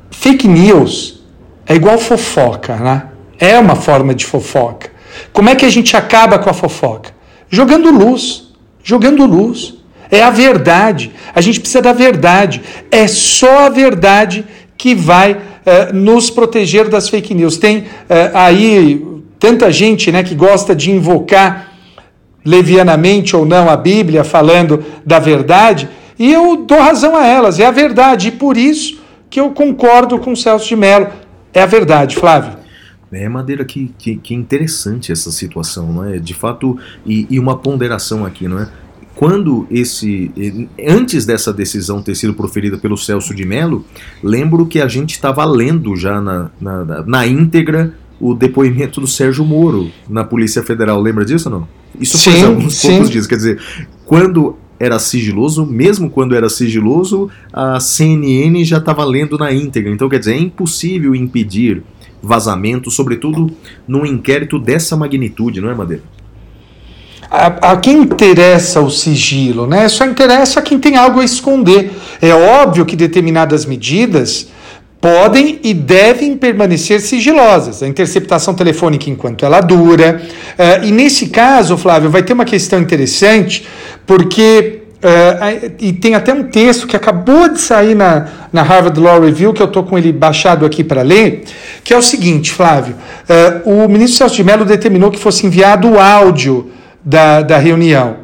[0.10, 1.24] fake news
[1.66, 3.04] é igual fofoca, né?
[3.40, 4.92] É uma forma de fofoca.
[5.34, 7.12] Como é que a gente acaba com a fofoca?
[7.50, 8.52] Jogando luz.
[8.84, 9.76] Jogando luz.
[10.10, 11.12] É a verdade.
[11.34, 12.62] A gente precisa da verdade.
[12.92, 14.46] É só a verdade
[14.82, 17.56] que vai uh, nos proteger das fake news.
[17.56, 17.86] Tem uh,
[18.34, 21.72] aí tanta gente né, que gosta de invocar
[22.44, 27.66] levianamente ou não a Bíblia falando da verdade, e eu dou razão a elas, é
[27.68, 31.10] a verdade, e por isso que eu concordo com o Celso de Mello.
[31.54, 32.58] É a verdade, Flávio.
[33.12, 36.18] É madeira que, que, que interessante essa situação, não é?
[36.18, 38.68] De fato, e, e uma ponderação aqui, não é?
[39.16, 40.32] Quando esse.
[40.88, 43.86] Antes dessa decisão ter sido proferida pelo Celso de Mello,
[44.24, 49.46] lembro que a gente estava lendo já na, na, na, íntegra o depoimento do Sérgio
[49.46, 51.02] Moro na Polícia Federal.
[51.02, 51.68] Lembra disso ou não?
[52.00, 52.90] Isso sim, faz alguns sim.
[52.90, 53.28] poucos dias.
[53.28, 53.62] Quer dizer,
[54.06, 59.92] quando era sigiloso, mesmo quando era sigiloso, a CNN já estava lendo na íntegra.
[59.92, 61.84] Então, quer dizer, é impossível impedir
[62.22, 63.52] vazamento, sobretudo
[63.88, 66.04] num inquérito dessa magnitude, não é, Madeira?
[67.32, 69.88] A, a, quem interessa o sigilo, né?
[69.88, 71.90] Só interessa a quem tem algo a esconder.
[72.22, 74.50] É óbvio que determinadas medidas
[75.00, 77.82] podem e devem permanecer sigilosas.
[77.82, 80.22] A interceptação telefônica enquanto ela dura.
[80.60, 83.66] Uh, e nesse caso, Flávio, vai ter uma questão interessante,
[84.06, 84.80] porque.
[85.02, 89.52] Uh, e tem até um texto que acabou de sair na, na Harvard Law Review,
[89.52, 91.44] que eu estou com ele baixado aqui para ler,
[91.84, 92.94] que é o seguinte, Flávio:
[93.66, 96.70] uh, o ministro Celso de Mello determinou que fosse enviado o áudio
[97.04, 98.18] da, da reunião.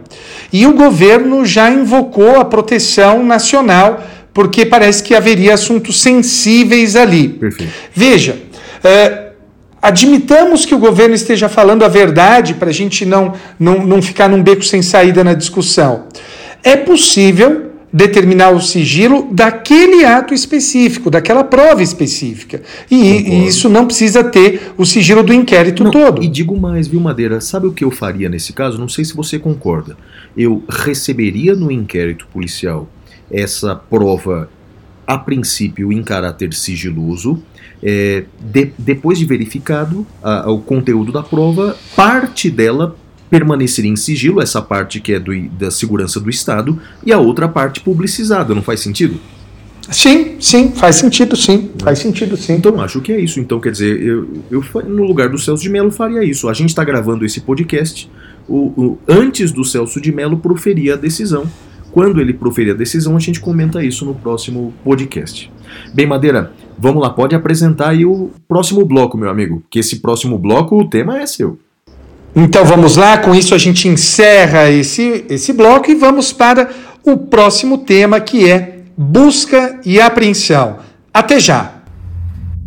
[0.51, 7.29] E o governo já invocou a proteção nacional porque parece que haveria assuntos sensíveis ali.
[7.29, 7.73] Perfeito.
[7.93, 8.37] Veja,
[8.83, 9.29] é,
[9.81, 14.29] admitamos que o governo esteja falando a verdade para a gente não, não, não ficar
[14.29, 16.05] num beco sem saída na discussão.
[16.63, 22.61] É possível determinar o sigilo daquele ato específico, daquela prova específica.
[22.91, 26.21] E, e, isso não precisa ter o sigilo do inquérito não, todo.
[26.21, 27.39] E digo mais, viu, Madeira?
[27.39, 28.77] Sabe o que eu faria nesse caso?
[28.77, 29.97] Não sei se você concorda.
[30.35, 32.87] Eu receberia no inquérito policial
[33.31, 34.49] essa prova,
[35.05, 37.41] a princípio, em caráter sigiloso.
[37.81, 42.95] É, de, depois de verificado a, o conteúdo da prova, parte dela
[43.29, 47.47] permaneceria em sigilo, essa parte que é do, da segurança do Estado, e a outra
[47.47, 49.19] parte publicizada, não faz sentido?
[49.89, 51.71] Sim, sim, faz sentido, sim.
[51.79, 52.53] Faz sentido, sim.
[52.53, 53.39] Então, acho que é isso.
[53.39, 56.49] Então, quer dizer, eu, eu no lugar do Celso de Mello faria isso.
[56.49, 58.09] A gente está gravando esse podcast.
[58.49, 61.49] O, o, antes do Celso de Mello proferir a decisão.
[61.91, 65.49] Quando ele proferir a decisão, a gente comenta isso no próximo podcast.
[65.93, 70.37] Bem, Madeira, vamos lá, pode apresentar aí o próximo bloco, meu amigo, que esse próximo
[70.37, 71.57] bloco, o tema é seu.
[72.39, 76.69] Então vamos lá, com isso a gente encerra esse, esse bloco e vamos para
[77.03, 80.77] o próximo tema que é busca e apreensão.
[81.11, 81.71] Até já!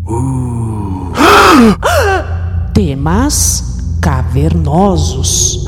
[0.05, 1.13] Uh.
[2.75, 3.63] Temas
[4.03, 5.65] cavernosos.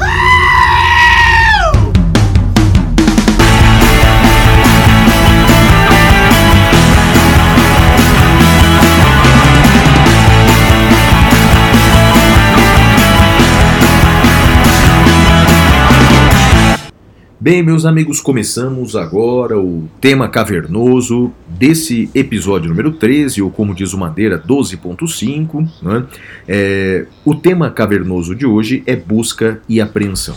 [17.43, 23.93] Bem, meus amigos, começamos agora o tema cavernoso desse episódio número 13, ou como diz
[23.93, 25.69] o Madeira, 12.5.
[25.83, 26.07] Né?
[26.47, 30.37] É, o tema cavernoso de hoje é busca e apreensão.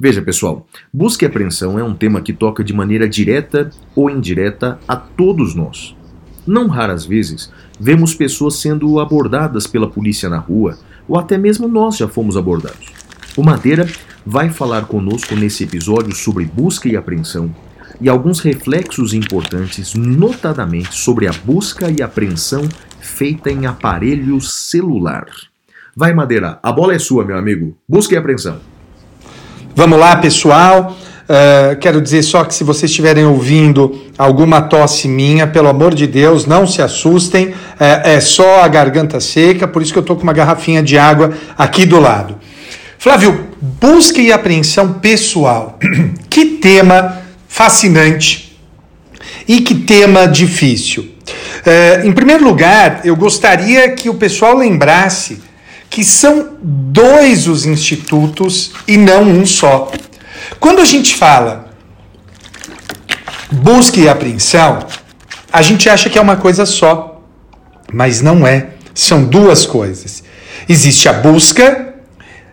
[0.00, 4.78] Veja, pessoal, busca e apreensão é um tema que toca de maneira direta ou indireta
[4.88, 5.94] a todos nós.
[6.46, 11.98] Não raras vezes, vemos pessoas sendo abordadas pela polícia na rua, ou até mesmo nós
[11.98, 12.86] já fomos abordados.
[13.36, 13.86] O Madeira
[14.24, 17.54] vai falar conosco nesse episódio sobre busca e apreensão
[18.00, 22.66] e alguns reflexos importantes, notadamente sobre a busca e apreensão
[23.00, 25.26] feita em aparelho celular.
[25.94, 27.76] Vai, Madeira, a bola é sua, meu amigo.
[27.88, 28.58] Busca e apreensão.
[29.74, 30.96] Vamos lá, pessoal.
[31.30, 36.06] Uh, quero dizer só que se vocês estiverem ouvindo alguma tosse minha, pelo amor de
[36.06, 40.16] Deus, não se assustem, é, é só a garganta seca, por isso que eu estou
[40.16, 42.36] com uma garrafinha de água aqui do lado.
[43.00, 45.78] Flávio, busca e apreensão pessoal.
[46.28, 48.60] que tema fascinante
[49.48, 51.10] e que tema difícil.
[51.64, 55.40] Uh, em primeiro lugar, eu gostaria que o pessoal lembrasse
[55.88, 59.90] que são dois os institutos e não um só.
[60.60, 61.70] Quando a gente fala
[63.50, 64.86] busca e apreensão,
[65.50, 67.22] a gente acha que é uma coisa só,
[67.90, 68.74] mas não é.
[68.94, 70.22] São duas coisas.
[70.68, 71.89] Existe a busca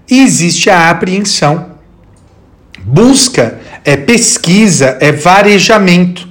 [0.09, 1.77] e existe a apreensão.
[2.79, 6.27] Busca é pesquisa, é varejamento.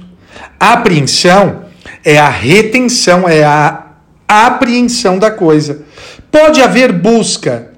[0.59, 1.65] Apreensão
[2.03, 3.87] é a retenção, é a
[4.27, 5.83] apreensão da coisa.
[6.31, 7.71] Pode haver busca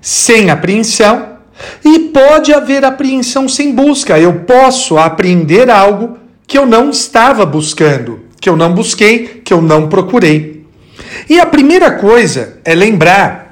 [0.00, 1.30] sem apreensão
[1.84, 4.18] e pode haver apreensão sem busca.
[4.18, 9.60] Eu posso apreender algo que eu não estava buscando, que eu não busquei, que eu
[9.60, 10.66] não procurei.
[11.28, 13.49] E a primeira coisa é lembrar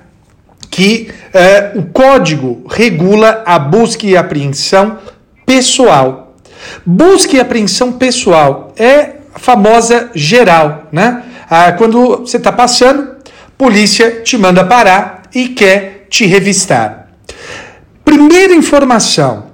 [0.70, 4.98] que eh, o código regula a busca e apreensão
[5.44, 6.37] pessoal.
[6.85, 11.22] Busca e apreensão pessoal é a famosa geral, né?
[11.50, 13.16] Ah, quando você está passando,
[13.57, 17.09] polícia te manda parar e quer te revistar.
[18.04, 19.46] Primeira informação: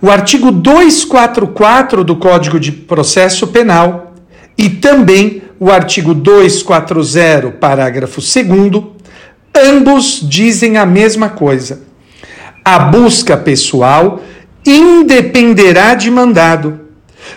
[0.00, 4.14] o artigo 244 do Código de Processo Penal
[4.56, 8.99] e também o artigo 240, parágrafo 2
[9.54, 11.82] Ambos dizem a mesma coisa.
[12.64, 14.22] A busca pessoal
[14.66, 16.80] independerá de mandado,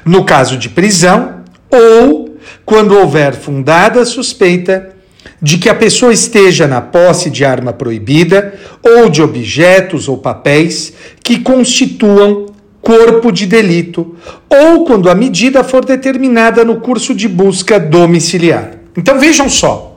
[0.06, 4.94] no caso de prisão ou quando houver fundada suspeita
[5.42, 10.94] de que a pessoa esteja na posse de arma proibida ou de objetos ou papéis
[11.24, 14.16] que constituam corpo de delito,
[14.50, 18.72] ou quando a medida for determinada no curso de busca domiciliar.
[18.96, 19.93] Então vejam só.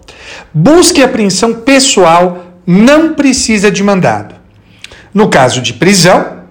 [0.59, 4.35] Busca e apreensão pessoal não precisa de mandado.
[5.13, 6.45] No caso de prisão,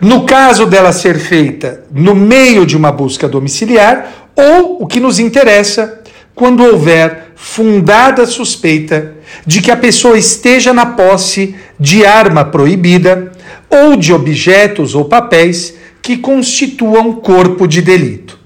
[0.00, 5.18] no caso dela ser feita no meio de uma busca domiciliar, ou o que nos
[5.18, 6.00] interessa,
[6.34, 13.30] quando houver fundada suspeita de que a pessoa esteja na posse de arma proibida
[13.68, 18.38] ou de objetos ou papéis que constituam corpo de delito.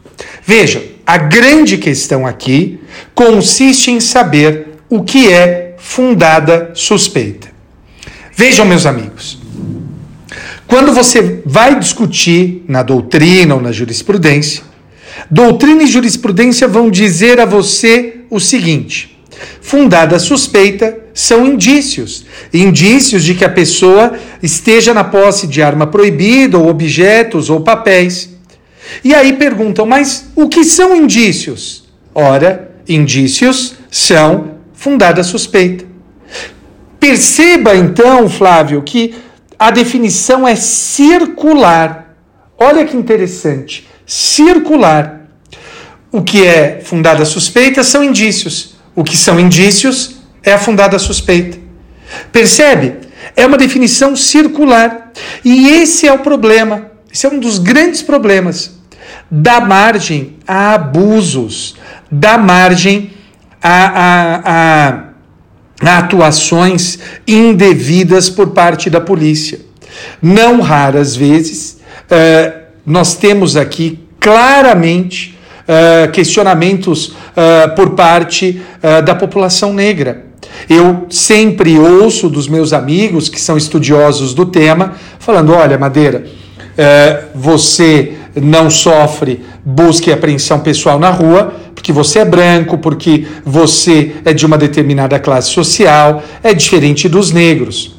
[0.44, 2.80] Veja, a grande questão aqui
[3.14, 7.48] consiste em saber o que é fundada suspeita.
[8.36, 9.38] Vejam, meus amigos,
[10.66, 14.64] quando você vai discutir na doutrina ou na jurisprudência,
[15.30, 19.18] doutrina e jurisprudência vão dizer a você o seguinte:
[19.60, 26.58] fundada suspeita são indícios, indícios de que a pessoa esteja na posse de arma proibida
[26.58, 28.30] ou objetos ou papéis.
[29.02, 31.84] E aí perguntam, mas o que são indícios?
[32.14, 34.53] Ora, indícios são
[34.84, 35.86] fundada suspeita.
[37.00, 39.14] Perceba então, Flávio, que
[39.58, 42.14] a definição é circular.
[42.58, 43.88] Olha que interessante.
[44.04, 45.22] Circular.
[46.12, 48.74] O que é fundada suspeita são indícios.
[48.94, 51.56] O que são indícios é a fundada suspeita.
[52.30, 53.08] Percebe?
[53.34, 55.12] É uma definição circular.
[55.42, 56.90] E esse é o problema.
[57.10, 58.78] Esse é um dos grandes problemas.
[59.30, 61.74] Dá margem a abusos,
[62.10, 63.13] dá margem
[63.64, 65.04] a, a,
[65.80, 69.58] a, atuações indevidas por parte da polícia.
[70.20, 71.78] Não raras vezes,
[72.10, 78.60] uh, nós temos aqui claramente uh, questionamentos uh, por parte
[79.06, 80.26] da população negra.
[80.68, 86.26] Eu sempre ouço dos meus amigos que são estudiosos do tema, falando: olha, Madeira,
[87.34, 94.12] você não sofre busca e apreensão pessoal na rua, porque você é branco, porque você
[94.24, 97.94] é de uma determinada classe social, é diferente dos negros.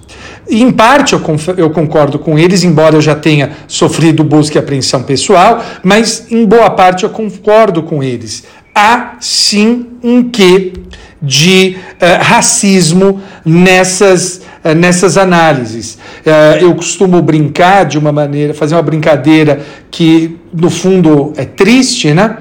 [0.49, 1.21] Em parte eu,
[1.57, 6.45] eu concordo com eles, embora eu já tenha sofrido busca e apreensão pessoal, mas em
[6.45, 8.43] boa parte eu concordo com eles.
[8.73, 10.73] Há sim um quê
[11.21, 15.95] de uh, racismo nessas, uh, nessas análises.
[16.25, 22.13] Uh, eu costumo brincar de uma maneira, fazer uma brincadeira que no fundo é triste,
[22.13, 22.37] né?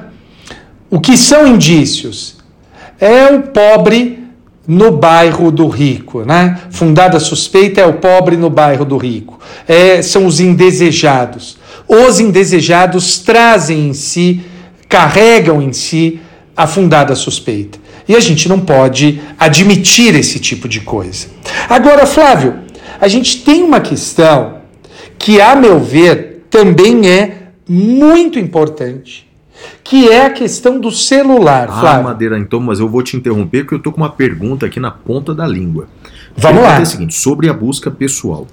[0.90, 2.36] O que são indícios?
[3.00, 4.24] É o pobre
[4.66, 6.58] no bairro do rico, né?
[6.70, 9.38] Fundada suspeita é o pobre no bairro do rico.
[9.68, 11.58] É, são os indesejados.
[11.86, 14.40] Os indesejados trazem em si,
[14.88, 16.20] carregam em si
[16.56, 17.78] a fundada suspeita.
[18.06, 21.28] E a gente não pode admitir esse tipo de coisa.
[21.68, 22.58] Agora, Flávio,
[23.00, 24.58] a gente tem uma questão
[25.18, 29.26] que, a meu ver, também é muito importante,
[29.82, 32.04] que é a questão do celular, ah, Flávio.
[32.04, 34.90] Madeira, então, mas eu vou te interromper porque eu tô com uma pergunta aqui na
[34.90, 35.88] ponta da língua.
[36.36, 36.78] Vamos lá.
[36.78, 38.46] É o seguinte, sobre a busca pessoal.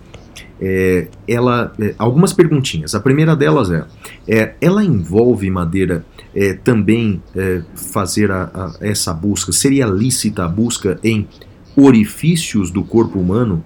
[0.63, 2.93] É, ela, é, algumas perguntinhas.
[2.93, 3.83] A primeira delas é,
[4.27, 6.05] é ela envolve Madeira
[6.35, 9.51] é, também é, fazer a, a, essa busca?
[9.51, 11.27] Seria lícita a busca em
[11.75, 13.63] orifícios do corpo humano?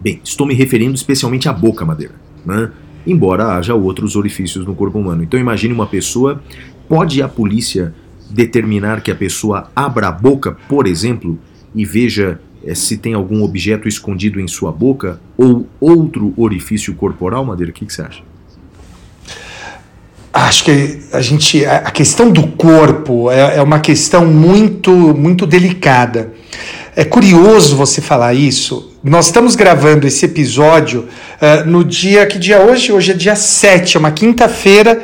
[0.00, 2.14] Bem, estou me referindo especialmente à boca, Madeira.
[2.44, 2.70] Né?
[3.06, 5.22] Embora haja outros orifícios no corpo humano.
[5.22, 6.42] Então imagine uma pessoa,
[6.88, 7.94] pode a polícia
[8.30, 11.38] determinar que a pessoa abra a boca, por exemplo,
[11.74, 17.44] e veja é, se tem algum objeto escondido em sua boca ou outro orifício corporal,
[17.44, 17.70] Madeira?
[17.70, 18.22] O que, que você acha?
[20.34, 26.32] Acho que a gente a questão do corpo é, é uma questão muito muito delicada.
[26.96, 28.96] É curioso você falar isso.
[29.02, 31.06] Nós estamos gravando esse episódio
[31.40, 32.90] uh, no dia que dia hoje?
[32.90, 35.00] Hoje é dia 7, é uma quinta-feira.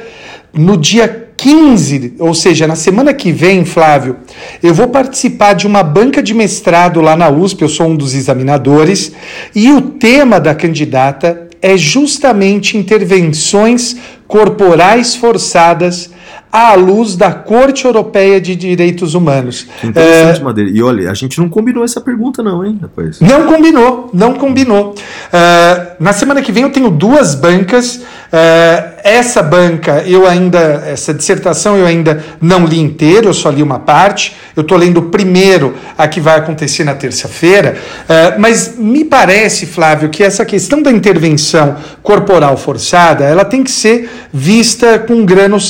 [0.53, 4.17] No dia 15, ou seja, na semana que vem, Flávio,
[4.61, 8.17] eu vou participar de uma banca de mestrado lá na USP, eu sou um dos
[8.17, 9.13] examinadores,
[9.55, 13.97] e o tema da candidata é justamente intervenções
[14.31, 16.09] corporais forçadas
[16.53, 19.67] à luz da Corte Europeia de Direitos Humanos.
[19.85, 20.45] interessante, é...
[20.45, 20.71] Madeira.
[20.71, 23.21] E olha, a gente não combinou essa pergunta, não, hein, rapaz?
[23.21, 24.91] Não combinou, não combinou.
[24.91, 27.97] Uh, na semana que vem eu tenho duas bancas.
[27.97, 33.63] Uh, essa banca, eu ainda, essa dissertação eu ainda não li inteiro, eu só li
[33.63, 34.37] uma parte.
[34.57, 37.77] Eu estou lendo primeiro a que vai acontecer na terça-feira.
[38.05, 43.71] Uh, mas me parece, Flávio, que essa questão da intervenção corporal forçada, ela tem que
[43.71, 45.61] ser vista com grano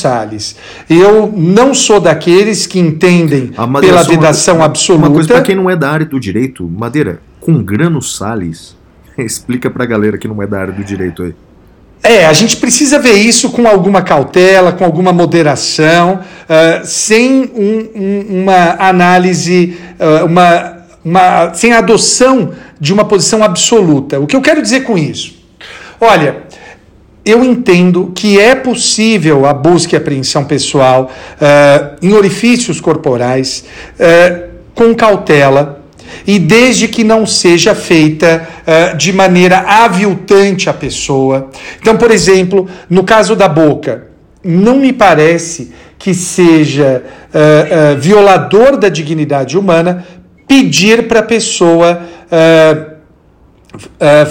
[0.88, 5.06] Eu não sou daqueles que entendem pela vedação uma, absoluta.
[5.06, 8.76] Uma coisa para quem não é da área do direito, Madeira, com grano sales,
[9.18, 11.34] explica para a galera que não é da área do direito aí.
[12.02, 17.88] É, a gente precisa ver isso com alguma cautela, com alguma moderação, uh, sem um,
[17.94, 24.18] um, uma análise, uh, uma, uma, sem a adoção de uma posição absoluta.
[24.18, 25.38] O que eu quero dizer com isso?
[26.00, 26.44] Olha,
[27.24, 33.64] eu entendo que é possível a busca e apreensão pessoal uh, em orifícios corporais
[33.96, 35.84] uh, com cautela
[36.26, 41.50] e desde que não seja feita uh, de maneira aviltante à pessoa.
[41.80, 44.08] Então, por exemplo, no caso da boca,
[44.42, 47.02] não me parece que seja
[48.00, 50.02] violador da dignidade humana
[50.48, 52.00] pedir para a pessoa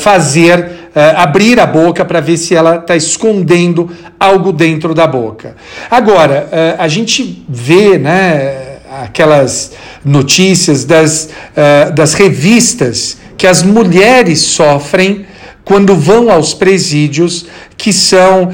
[0.02, 0.79] fazer
[1.16, 5.56] abrir a boca para ver se ela está escondendo algo dentro da boca.
[5.90, 8.68] Agora, uh, a gente vê, né?
[9.04, 9.74] Aquelas
[10.04, 15.26] notícias das, uh, das revistas que as mulheres sofrem
[15.64, 17.46] quando vão aos presídios,
[17.78, 18.50] que são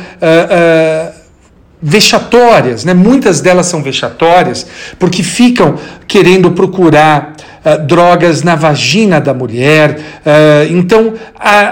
[1.82, 2.94] vexatórias, né?
[2.94, 4.66] Muitas delas são vexatórias
[4.98, 5.78] porque ficam
[6.08, 7.55] querendo procurar uh,
[7.86, 10.00] drogas na vagina da mulher.
[10.26, 11.14] Uh, então,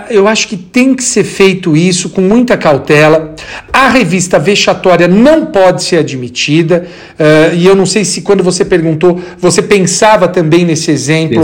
[0.10, 3.36] eu acho que tem que ser feito isso com muita cautela.
[3.72, 6.88] A revista vexatória não pode ser admitida.
[7.14, 11.44] Uh, e eu não sei se quando você perguntou, você pensava também nesse exemplo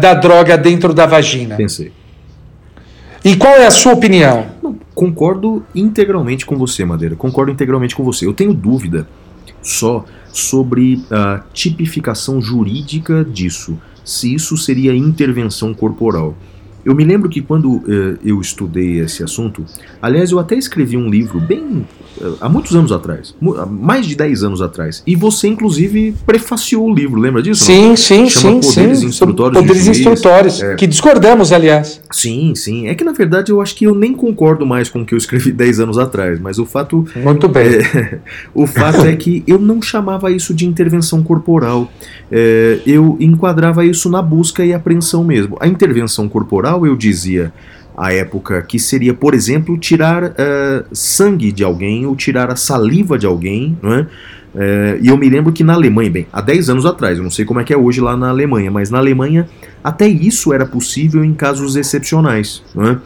[0.00, 1.56] da droga dentro da vagina.
[1.56, 1.92] Pensei.
[3.24, 4.46] E qual é a sua opinião?
[4.62, 7.14] Não, concordo integralmente com você, Madeira.
[7.14, 8.26] Concordo integralmente com você.
[8.26, 9.06] Eu tenho dúvida
[9.62, 16.36] só sobre a tipificação jurídica disso, se isso seria intervenção corporal.
[16.84, 19.64] Eu me lembro que quando uh, eu estudei esse assunto,
[20.00, 21.86] aliás, eu até escrevi um livro bem
[22.20, 23.34] uh, há muitos anos atrás,
[23.70, 27.64] mais de 10 anos atrás, e você inclusive prefaciou o livro, lembra disso?
[27.64, 27.96] Sim, não?
[27.96, 29.06] sim, Chama sim, Poderes sim.
[29.06, 30.74] Instrutórios Poderes Instrutórios, é.
[30.74, 32.00] que discordamos, aliás.
[32.10, 32.88] Sim, sim.
[32.88, 35.18] É que na verdade eu acho que eu nem concordo mais com o que eu
[35.18, 37.06] escrevi 10 anos atrás, mas o fato.
[37.16, 37.66] Muito bem.
[37.66, 38.18] É,
[38.54, 41.90] o fato é que eu não chamava isso de intervenção corporal.
[42.30, 45.56] É, eu enquadrava isso na busca e apreensão mesmo.
[45.60, 47.52] A intervenção corporal eu dizia
[47.96, 53.18] à época que seria, por exemplo, tirar uh, sangue de alguém ou tirar a saliva
[53.18, 54.06] de alguém, não é?
[54.54, 57.30] É, e eu me lembro que na Alemanha, bem, há 10 anos atrás, eu não
[57.30, 59.48] sei como é que é hoje lá na Alemanha, mas na Alemanha
[59.82, 62.62] até isso era possível em casos excepcionais.
[62.74, 62.98] Não é?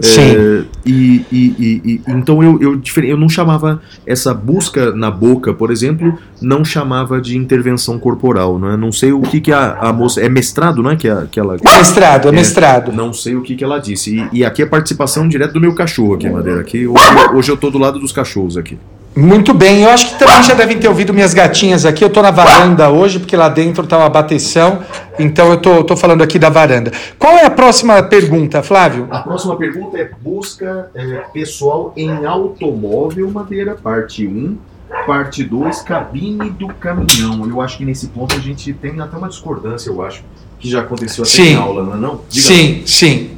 [0.00, 0.20] Sim.
[0.20, 5.70] É, e, e, e, então eu, eu, eu não chamava essa busca na boca, por
[5.70, 8.76] exemplo, não chamava de intervenção corporal, não é?
[8.76, 10.20] Não sei o que, que a, a moça.
[10.20, 10.96] É mestrado, não é?
[10.96, 12.92] Que, a, que ela, mestrado, é, é mestrado.
[12.92, 14.16] Não sei o que, que ela disse.
[14.32, 16.60] E, e aqui é participação direto do meu cachorro aqui, Madeira.
[16.60, 18.78] Aqui, hoje, hoje eu tô do lado dos cachorros aqui.
[19.16, 22.02] Muito bem, eu acho que também já devem ter ouvido minhas gatinhas aqui.
[22.02, 24.80] Eu estou na varanda hoje, porque lá dentro está uma bateção,
[25.18, 26.90] então eu tô, tô falando aqui da varanda.
[27.16, 29.06] Qual é a próxima pergunta, Flávio?
[29.10, 34.58] A próxima pergunta é busca é, pessoal em automóvel, Madeira, parte 1.
[35.06, 37.48] Parte 2, cabine do caminhão.
[37.48, 40.22] Eu acho que nesse ponto a gente tem até uma discordância, eu acho,
[40.58, 41.52] que já aconteceu até sim.
[41.52, 42.20] em aula, não é não?
[42.28, 43.30] Diga sim, sim.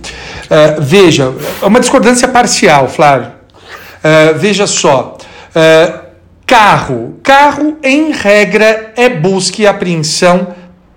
[0.44, 3.28] Uh, veja, é uma discordância parcial, Flávio.
[3.28, 5.16] Uh, veja só.
[5.56, 6.06] Uh,
[6.44, 7.18] carro.
[7.22, 10.48] Carro, em regra, é busca e apreensão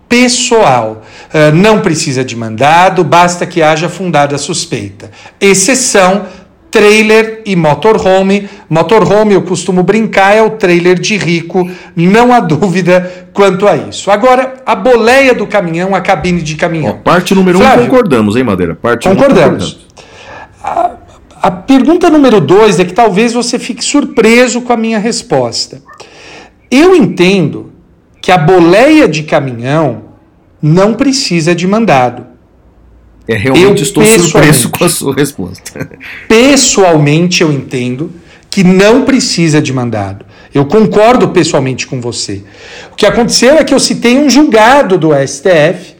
[0.10, 1.04] pessoal.
[1.34, 5.10] Uh, não precisa de mandado, basta que haja fundada suspeita.
[5.40, 6.26] Exceção
[6.72, 8.50] trailer e motorhome.
[8.70, 14.12] Motorhome, eu costumo brincar, é o trailer de rico, não há dúvida quanto a isso.
[14.12, 17.00] Agora, a boleia do caminhão, a cabine de caminhão.
[17.00, 18.76] Ó, parte número Flávio, um, concordamos, hein, Madeira?
[18.76, 19.74] Parte concordamos.
[19.74, 20.99] Um, concordamos.
[21.42, 25.82] A pergunta número dois é que talvez você fique surpreso com a minha resposta.
[26.70, 27.72] Eu entendo
[28.22, 30.04] que a boleia de caminhão
[30.62, 32.28] não precisa de mandado.
[33.28, 35.90] É, realmente eu, estou surpreso com a sua resposta.
[36.28, 38.12] Pessoalmente, eu entendo
[38.50, 40.26] que não precisa de mandado.
[40.54, 42.44] Eu concordo pessoalmente com você.
[42.92, 45.96] O que aconteceu é que eu citei um julgado do STF,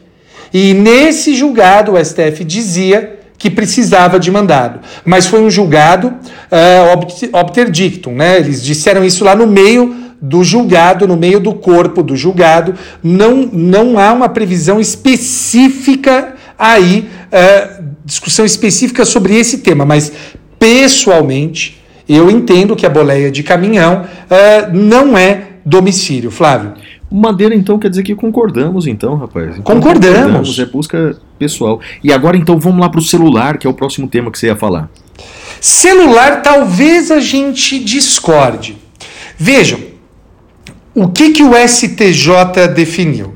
[0.52, 4.80] e nesse julgado o STF dizia que precisava de mandado.
[5.02, 8.38] Mas foi um julgado uh, obter dictum, né?
[8.38, 12.74] Eles disseram isso lá no meio do julgado, no meio do corpo do julgado.
[13.02, 20.12] Não, não há uma previsão específica aí, uh, discussão específica sobre esse tema, mas
[20.58, 26.74] pessoalmente eu entendo que a boleia de caminhão uh, não é domicílio, Flávio.
[27.10, 29.58] Madeira, então, quer dizer que concordamos, então, rapaz.
[29.58, 30.16] Então, concordamos.
[30.16, 30.58] concordamos.
[30.58, 31.80] É busca pessoal.
[32.04, 34.46] E agora, então, vamos lá para o celular, que é o próximo tema que você
[34.46, 34.88] ia falar.
[35.60, 38.78] Celular, talvez a gente discorde.
[39.36, 39.80] Vejam,
[40.94, 43.34] o que, que o STJ definiu?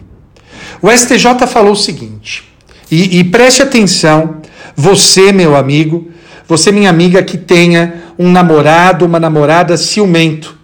[0.81, 2.45] O STJ falou o seguinte,
[2.91, 4.37] e, e preste atenção,
[4.77, 6.11] você, meu amigo,
[6.47, 10.57] você, minha amiga, que tenha um namorado, uma namorada ciumento,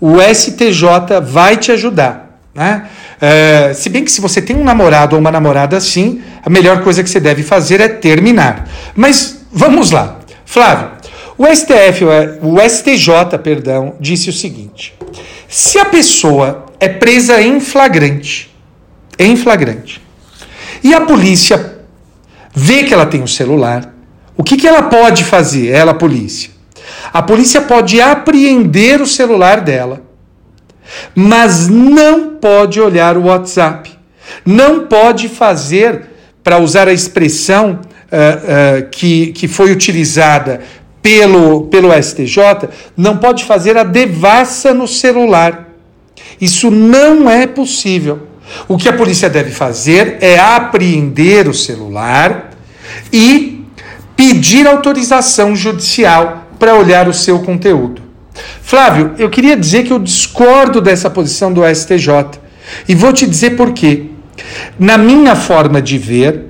[0.00, 2.27] o STJ vai te ajudar.
[2.58, 2.88] Né?
[3.22, 6.82] Uh, se bem que se você tem um namorado ou uma namorada assim, a melhor
[6.82, 8.68] coisa que você deve fazer é terminar.
[8.96, 10.18] Mas vamos lá.
[10.44, 10.90] Flávio,
[11.38, 12.04] o STF,
[12.42, 14.92] o STJ, perdão, disse o seguinte:
[15.46, 18.52] se a pessoa é presa em flagrante,
[19.16, 20.02] em flagrante,
[20.82, 21.78] e a polícia
[22.52, 23.94] vê que ela tem um celular,
[24.36, 26.50] o que, que ela pode fazer, ela, a polícia?
[27.12, 30.07] A polícia pode apreender o celular dela
[31.14, 33.96] mas não pode olhar o WhatsApp.
[34.44, 36.06] Não pode fazer,
[36.42, 40.60] para usar a expressão uh, uh, que, que foi utilizada
[41.02, 45.68] pelo, pelo STJ, não pode fazer a devassa no celular.
[46.40, 48.28] Isso não é possível.
[48.66, 52.50] O que a polícia deve fazer é apreender o celular
[53.12, 53.64] e
[54.16, 58.07] pedir autorização judicial para olhar o seu conteúdo.
[58.62, 62.38] Flávio, eu queria dizer que eu discordo dessa posição do STJ.
[62.88, 64.06] E vou te dizer por quê.
[64.78, 66.44] Na minha forma de ver,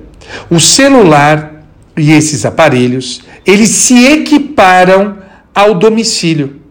[0.49, 1.63] o celular
[1.97, 5.17] e esses aparelhos, eles se equiparam
[5.53, 6.61] ao domicílio.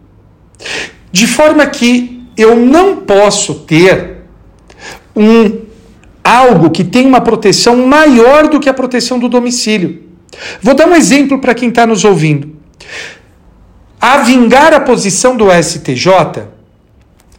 [1.11, 4.17] De forma que eu não posso ter
[5.15, 5.67] um
[6.23, 10.03] algo que tem uma proteção maior do que a proteção do domicílio.
[10.61, 12.59] Vou dar um exemplo para quem está nos ouvindo
[13.99, 16.43] a vingar a posição do STJ,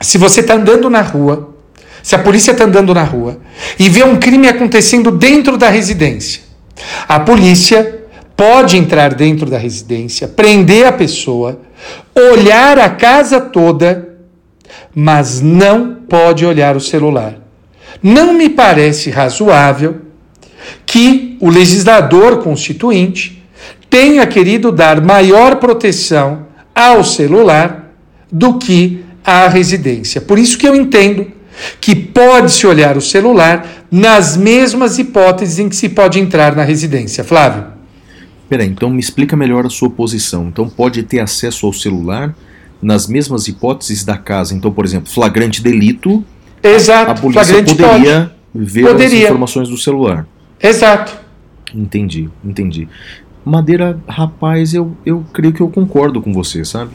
[0.01, 1.55] se você está andando na rua,
[2.03, 3.39] se a polícia está andando na rua
[3.79, 6.43] e vê um crime acontecendo dentro da residência,
[7.09, 8.05] a polícia
[8.37, 11.61] pode entrar dentro da residência, prender a pessoa,
[12.15, 14.17] olhar a casa toda,
[14.95, 17.35] mas não pode olhar o celular.
[18.03, 20.03] Não me parece razoável
[20.87, 23.43] que o legislador constituinte
[23.91, 27.93] tenha querido dar maior proteção ao celular
[28.31, 30.21] do que à residência.
[30.21, 31.27] Por isso que eu entendo
[31.81, 37.23] que pode-se olhar o celular nas mesmas hipóteses em que se pode entrar na residência.
[37.25, 37.65] Flávio.
[38.49, 40.49] Peraí, então me explica melhor a sua posição.
[40.49, 42.35] Então pode ter acesso ao celular
[42.81, 44.55] nas mesmas hipóteses da casa.
[44.55, 46.25] Então, por exemplo, flagrante delito,
[46.63, 47.11] Exato.
[47.11, 49.07] a polícia poderia ver Poderia.
[49.19, 50.27] as informações do celular.
[50.61, 50.75] pode.
[50.75, 51.13] Exato.
[51.75, 52.89] Entendi, entendi.
[53.45, 56.91] Madeira, rapaz, eu, eu creio que eu concordo com você, sabe?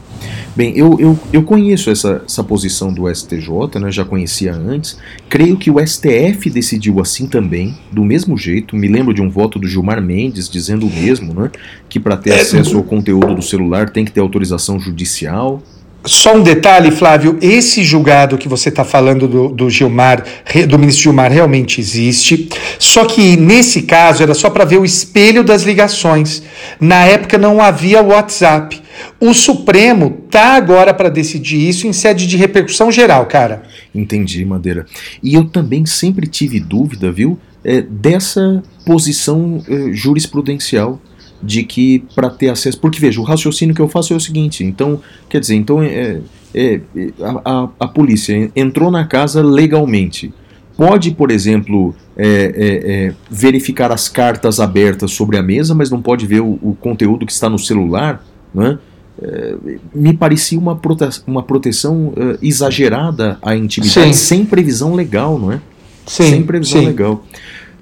[0.54, 3.90] Bem, eu, eu, eu conheço essa, essa posição do STJ, né?
[3.90, 4.96] já conhecia antes.
[5.28, 8.76] Creio que o STF decidiu assim também, do mesmo jeito.
[8.76, 11.50] Me lembro de um voto do Gilmar Mendes dizendo o mesmo, né?
[11.88, 15.60] Que para ter É, acesso ao conteúdo do celular tem que ter autorização judicial.
[16.06, 20.24] Só um detalhe, Flávio, esse julgado que você está falando do, do Gilmar,
[20.68, 22.48] do ministro Gilmar, realmente existe.
[22.78, 26.44] Só que nesse caso era só para ver o espelho das ligações.
[26.80, 28.80] Na época não havia WhatsApp.
[29.18, 33.64] O Supremo tá agora para decidir isso em sede de repercussão geral, cara.
[33.94, 34.86] Entendi, Madeira.
[35.22, 41.00] E eu também sempre tive dúvida, viu, é, dessa posição é, jurisprudencial
[41.42, 42.78] de que para ter acesso.
[42.80, 46.20] Porque veja, o raciocínio que eu faço é o seguinte: então, quer dizer, então é,
[46.54, 46.80] é,
[47.20, 50.32] a, a, a polícia entrou na casa legalmente.
[50.76, 56.02] Pode, por exemplo, é, é, é, verificar as cartas abertas sobre a mesa, mas não
[56.02, 58.22] pode ver o, o conteúdo que está no celular,
[58.52, 58.78] não é?
[59.22, 59.56] É,
[59.94, 64.12] me parecia uma, prote uma proteção é, exagerada à intimidade, Sim.
[64.12, 65.60] sem previsão legal, não é?
[66.06, 67.24] sem previsão legal.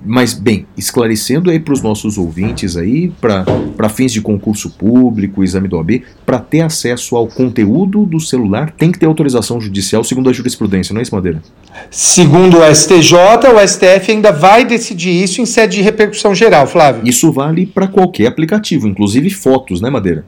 [0.04, 5.66] Mas, bem, esclarecendo aí para os nossos ouvintes aí, para fins de concurso público, exame
[5.66, 10.28] do OAB, para ter acesso ao conteúdo do celular, tem que ter autorização judicial segundo
[10.28, 11.42] a jurisprudência, não é isso, Madeira?
[11.90, 13.16] Segundo o STJ,
[13.54, 17.02] o STF ainda vai decidir isso em sede de repercussão geral, Flávio.
[17.04, 20.24] Isso vale para qualquer aplicativo, inclusive fotos, né, Madeira?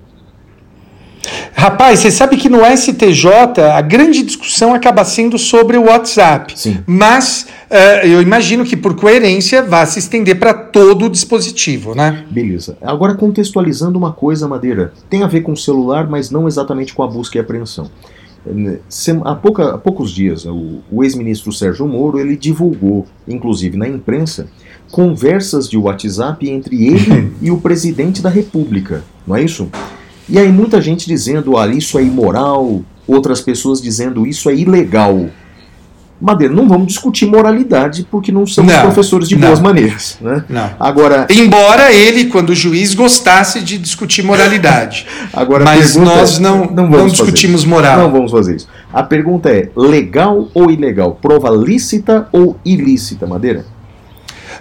[1.54, 3.28] Rapaz, você sabe que no STJ
[3.74, 6.52] a grande discussão acaba sendo sobre o WhatsApp.
[6.58, 6.78] Sim.
[6.86, 12.24] Mas eh, eu imagino que por coerência vá se estender para todo o dispositivo, né?
[12.30, 12.76] Beleza.
[12.82, 17.02] Agora, contextualizando uma coisa, Madeira, tem a ver com o celular, mas não exatamente com
[17.02, 17.90] a busca e apreensão.
[18.88, 23.88] Sem- Há, pouca- há poucos dias, o, o ex-ministro Sérgio Moro ele divulgou, inclusive na
[23.88, 24.46] imprensa,
[24.90, 29.68] conversas de WhatsApp entre ele e o presidente da República, não é isso?
[30.28, 35.26] E aí muita gente dizendo, ah, isso é imoral, outras pessoas dizendo, isso é ilegal.
[36.18, 39.48] Madeira, não vamos discutir moralidade porque não somos Não, professores de não.
[39.48, 40.42] boas maneiras, né?
[40.48, 40.70] Não.
[40.80, 45.06] Agora, Embora ele, quando juiz, gostasse de discutir moralidade.
[45.30, 47.68] Agora, Mas pergunta nós é- não, não, vamos fazer discutimos isso.
[47.68, 47.98] moral.
[47.98, 48.66] Não vamos fazer isso.
[48.90, 51.18] A pergunta é: legal ou ilegal?
[51.20, 53.66] Prova lícita ou ilícita, Madeira?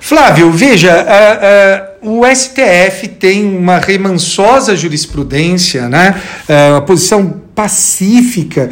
[0.01, 6.21] Flávio, veja, a- a- o STF tem uma remansosa jurisprudência, né?
[6.47, 8.69] Ah, uma posição pacífica.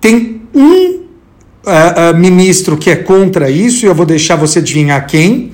[0.00, 1.04] Tem um
[1.64, 5.52] ah, ah, ministro que é contra isso, e eu vou deixar você adivinhar quem.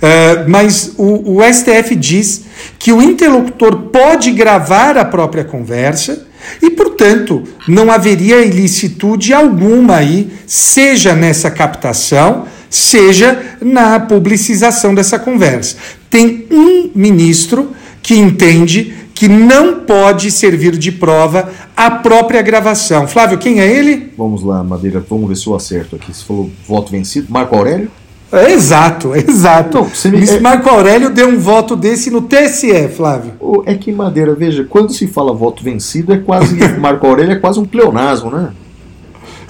[0.00, 2.44] Ah, mas o, o STF diz
[2.78, 6.26] que o interlocutor pode gravar a própria conversa
[6.62, 15.76] e, portanto, não haveria ilicitude alguma aí, seja nessa captação, seja na publicização dessa conversa.
[16.08, 23.06] Tem um ministro que entende que não pode servir de prova a própria gravação.
[23.06, 24.12] Flávio, quem é ele?
[24.16, 26.14] Vamos lá, Madeira, vamos ver se eu acerto aqui.
[26.14, 27.26] Você falou voto vencido.
[27.30, 27.90] Marco Aurélio?
[28.32, 29.78] É, exato, exato.
[30.04, 33.32] Não, me- é- Marco Aurélio deu um voto desse no TSE, Flávio.
[33.66, 36.54] É que, Madeira, veja, quando se fala voto vencido, é quase.
[36.78, 38.50] Marco Aurélio é quase um pleonasmo, né?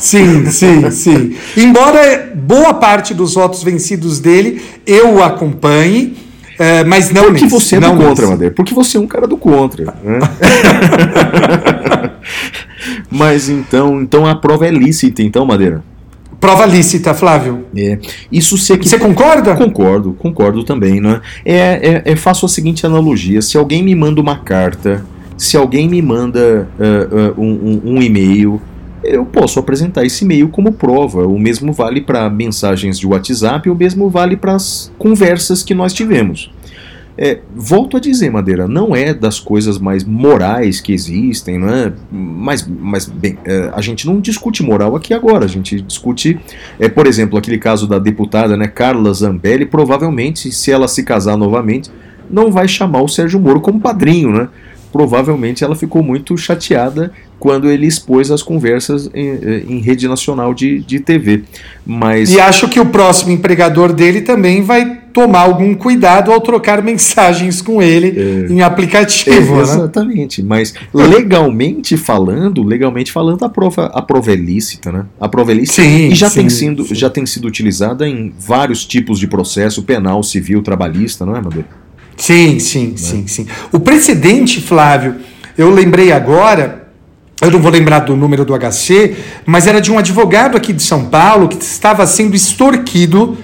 [0.00, 1.36] Sim, sim, sim.
[1.56, 6.16] Embora boa parte dos votos vencidos dele eu o acompanhe,
[6.58, 8.26] eh, mas não Porque nesse, você é não do contra.
[8.26, 8.54] Madeira.
[8.54, 9.94] Porque você é um cara do contra.
[10.02, 10.18] Né?
[13.10, 15.82] Mas então, então a prova é lícita, então, Madeira.
[16.40, 17.66] Prova lícita, Flávio.
[17.76, 17.98] É.
[18.32, 19.54] Isso se Você concorda?
[19.54, 21.20] Concordo, concordo também, né?
[21.44, 25.04] É, é, é faço a seguinte analogia: se alguém me manda uma carta,
[25.36, 28.60] se alguém me manda ah, ah, um, um- um e-mail,
[29.02, 31.26] eu posso apresentar esse e-mail como prova.
[31.26, 35.92] O mesmo vale para mensagens de WhatsApp, o mesmo vale para as conversas que nós
[35.92, 36.50] tivemos.
[37.18, 41.92] É, volto a dizer, Madeira, não é das coisas mais morais que existem, não é?
[42.10, 46.40] Mas, mas bem, é, a gente não discute moral aqui agora, a gente discute,
[46.78, 51.36] é, por exemplo, aquele caso da deputada, né, Carla Zambelli, provavelmente, se ela se casar
[51.36, 51.90] novamente,
[52.30, 54.48] não vai chamar o Sérgio Moro como padrinho, né?
[54.92, 60.80] Provavelmente ela ficou muito chateada quando ele expôs as conversas em, em rede nacional de,
[60.80, 61.42] de TV.
[61.84, 66.82] Mas E acho que o próximo empregador dele também vai tomar algum cuidado ao trocar
[66.82, 69.56] mensagens com ele em aplicativo.
[69.56, 69.62] né?
[69.62, 75.06] Exatamente, mas legalmente falando, legalmente falando, a prova, a prova é lícita, né?
[75.18, 76.94] A prova é lícita Sim, e já, sim, tem sido, sim.
[76.94, 81.66] já tem sido utilizada em vários tipos de processo penal, civil, trabalhista, não é, Madeira?
[82.16, 83.46] Sim, sim, sim, sim.
[83.72, 85.16] O precedente, Flávio,
[85.56, 86.79] eu lembrei agora,
[87.40, 89.16] eu não vou lembrar do número do HC,
[89.46, 93.38] mas era de um advogado aqui de São Paulo que estava sendo extorquido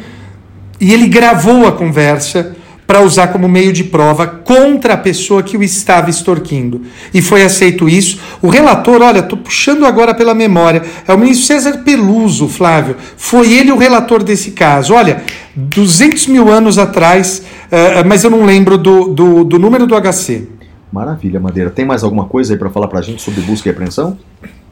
[0.81, 2.55] e ele gravou a conversa
[2.87, 6.83] para usar como meio de prova contra a pessoa que o estava extorquindo.
[7.13, 8.21] E foi aceito isso.
[8.41, 12.97] O relator, olha, estou puxando agora pela memória, é o ministro César Peluso, Flávio.
[13.17, 14.95] Foi ele o relator desse caso.
[14.95, 15.23] Olha,
[15.57, 20.56] 200 mil anos atrás, eh, mas eu não lembro do, do, do número do HC.
[20.97, 21.69] Maravilha, Madeira.
[21.69, 24.17] Tem mais alguma coisa aí para falar pra gente sobre busca e apreensão?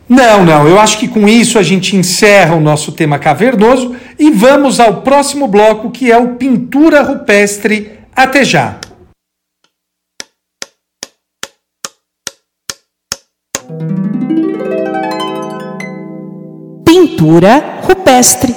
[0.09, 4.31] Não, não, eu acho que com isso a gente encerra o nosso tema cavernoso e
[4.31, 7.91] vamos ao próximo bloco que é o Pintura Rupestre.
[8.17, 8.79] Até já!
[16.87, 18.55] Pintura rupestre.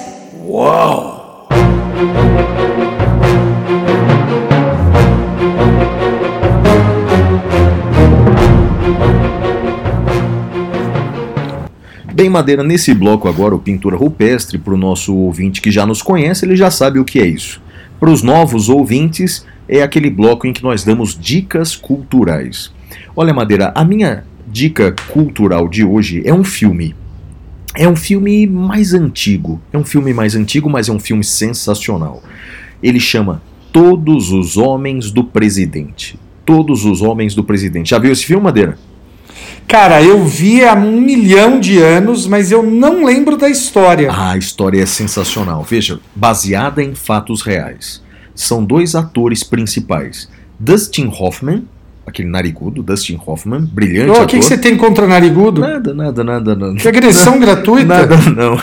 [12.17, 16.01] Bem, Madeira, nesse bloco agora, o Pintura Rupestre, para o nosso ouvinte que já nos
[16.01, 17.61] conhece, ele já sabe o que é isso.
[17.99, 22.73] Para os novos ouvintes, é aquele bloco em que nós damos dicas culturais.
[23.15, 26.95] Olha, Madeira, a minha dica cultural de hoje é um filme.
[27.75, 29.61] É um filme mais antigo.
[29.71, 32.23] É um filme mais antigo, mas é um filme sensacional.
[32.81, 36.19] Ele chama Todos os Homens do Presidente.
[36.43, 37.91] Todos os Homens do Presidente.
[37.91, 38.75] Já viu esse filme, Madeira?
[39.67, 44.09] Cara, eu vi há um milhão de anos, mas eu não lembro da história.
[44.11, 45.61] Ah, a história é sensacional.
[45.63, 48.01] Veja, baseada em fatos reais.
[48.33, 50.29] São dois atores principais.
[50.57, 51.65] Dustin Hoffman,
[52.05, 54.23] aquele narigudo, Dustin Hoffman, brilhante ator.
[54.23, 55.59] o que, que você tem contra narigudo?
[55.59, 56.75] Nada, nada, nada, nada.
[56.75, 57.85] Que agressão gratuita.
[57.85, 58.57] Nada, não.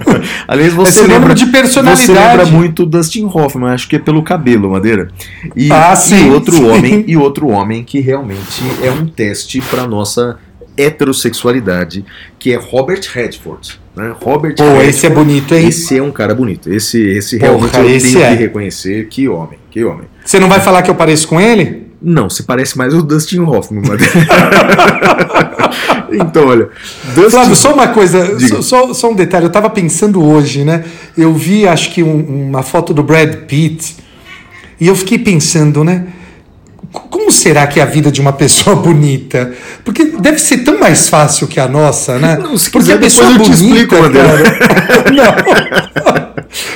[0.48, 2.06] Aliás, você Esse é lembra de personalidade.
[2.06, 5.08] Você lembra muito Dustin Hoffman, acho que é pelo cabelo, Madeira.
[5.54, 6.64] E, Ah, e sim, outro sim.
[6.64, 10.38] homem, e outro homem que realmente é um teste para nossa
[10.76, 12.04] heterossexualidade,
[12.38, 13.80] que é Robert Redford.
[13.96, 14.14] Né?
[14.22, 14.88] Robert Pô, Redford.
[14.90, 15.68] esse é bonito, hein?
[15.68, 16.70] Esse é um cara bonito.
[16.72, 18.28] Esse, esse Porra, realmente eu esse tenho é.
[18.36, 19.08] que reconhecer.
[19.08, 20.04] Que homem, que homem.
[20.24, 21.86] Você não vai falar que eu pareço com ele?
[22.02, 23.82] Não, se parece mais o Dustin Hoffman.
[26.12, 26.68] Então, olha.
[27.14, 29.44] Dustin Flávio, só uma coisa, só, só- só um detalhe.
[29.46, 30.84] Eu tava pensando hoje, né?
[31.16, 33.96] Eu vi, acho que um- uma foto do Brad Pitt
[34.80, 36.06] e eu fiquei pensando, né?
[36.92, 39.52] Como será que é a vida de uma pessoa bonita?
[39.84, 42.36] Porque deve ser tão mais fácil que a nossa, né?
[42.42, 44.58] Não, se Porque quiser, a pessoa eu te bonita, explico, Madeira.
[44.58, 46.26] cara, Não.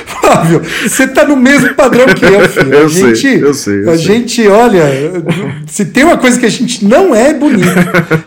[0.05, 2.73] Flávio, você tá no mesmo padrão que eu, filho.
[2.73, 4.05] Eu a sei, gente, eu sei, eu a sei.
[4.05, 4.83] gente, olha,
[5.67, 7.67] se tem uma coisa que a gente não é bonito.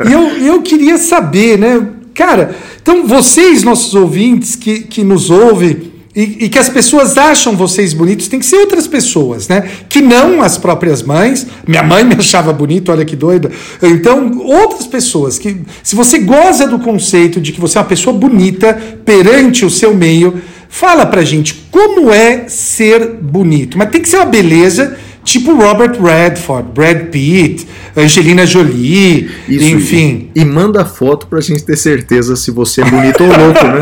[0.09, 1.80] E eu, eu queria saber, né?
[2.14, 7.56] Cara, então vocês, nossos ouvintes que, que nos ouvem e, e que as pessoas acham
[7.56, 9.68] vocês bonitos, tem que ser outras pessoas, né?
[9.88, 11.44] Que não as próprias mães.
[11.66, 13.50] Minha mãe me achava bonito, olha que doida.
[13.82, 18.16] Então, outras pessoas que, se você goza do conceito de que você é uma pessoa
[18.16, 23.76] bonita perante o seu meio, fala pra gente como é ser bonito.
[23.76, 27.66] Mas tem que ser uma beleza tipo Robert Redford, Brad Pitt,
[27.96, 30.30] Angelina Jolie, Isso, enfim.
[30.34, 33.80] E, e manda foto pra gente ter certeza se você é bonito ou louco, né?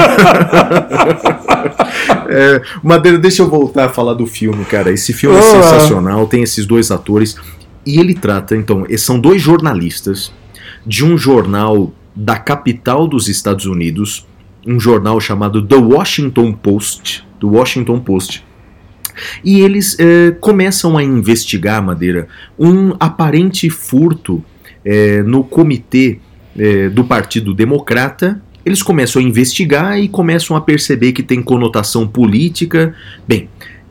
[2.34, 4.90] É, Madeira, deixa eu voltar a falar do filme, cara.
[4.90, 7.36] Esse filme é sensacional, tem esses dois atores.
[7.84, 10.32] E ele trata, então, são dois jornalistas
[10.86, 14.26] de um jornal da capital dos Estados Unidos,
[14.66, 17.24] um jornal chamado The Washington Post.
[17.38, 18.44] Do Washington Post.
[19.44, 24.44] E eles eh, começam a investigar, Madeira, um aparente furto
[24.84, 26.18] eh, no comitê
[26.58, 28.40] eh, do Partido Democrata.
[28.64, 32.94] Eles começam a investigar e começam a perceber que tem conotação política.
[33.26, 33.48] Bem,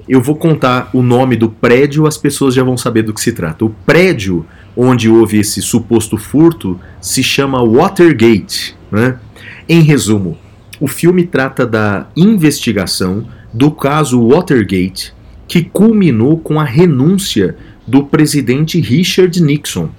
[0.08, 3.32] eu vou contar o nome do prédio, as pessoas já vão saber do que se
[3.32, 3.66] trata.
[3.66, 4.46] O prédio
[4.76, 8.76] onde houve esse suposto furto se chama Watergate.
[8.92, 9.18] Né?
[9.68, 10.38] Em resumo,
[10.80, 15.14] o filme trata da investigação do caso Watergate,
[15.48, 19.90] que culminou com a renúncia do presidente Richard Nixon.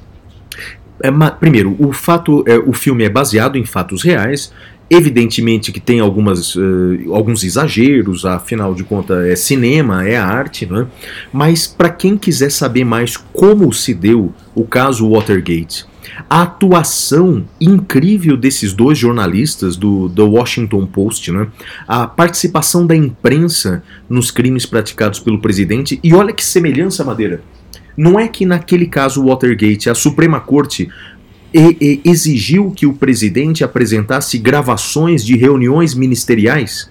[1.03, 4.53] É, primeiro, o fato, é, o filme é baseado em fatos reais.
[4.95, 10.87] Evidentemente que tem algumas, uh, alguns exageros, afinal de contas é cinema, é arte, né?
[11.33, 15.87] mas para quem quiser saber mais como se deu o caso Watergate,
[16.29, 21.47] a atuação incrível desses dois jornalistas do Washington Post, né?
[21.89, 27.41] a participação da imprensa nos crimes praticados pelo presidente, e olha que semelhança, Madeira.
[27.97, 30.89] Não é que naquele caso Watergate a Suprema Corte
[31.53, 36.91] exigiu que o presidente apresentasse gravações de reuniões ministeriais.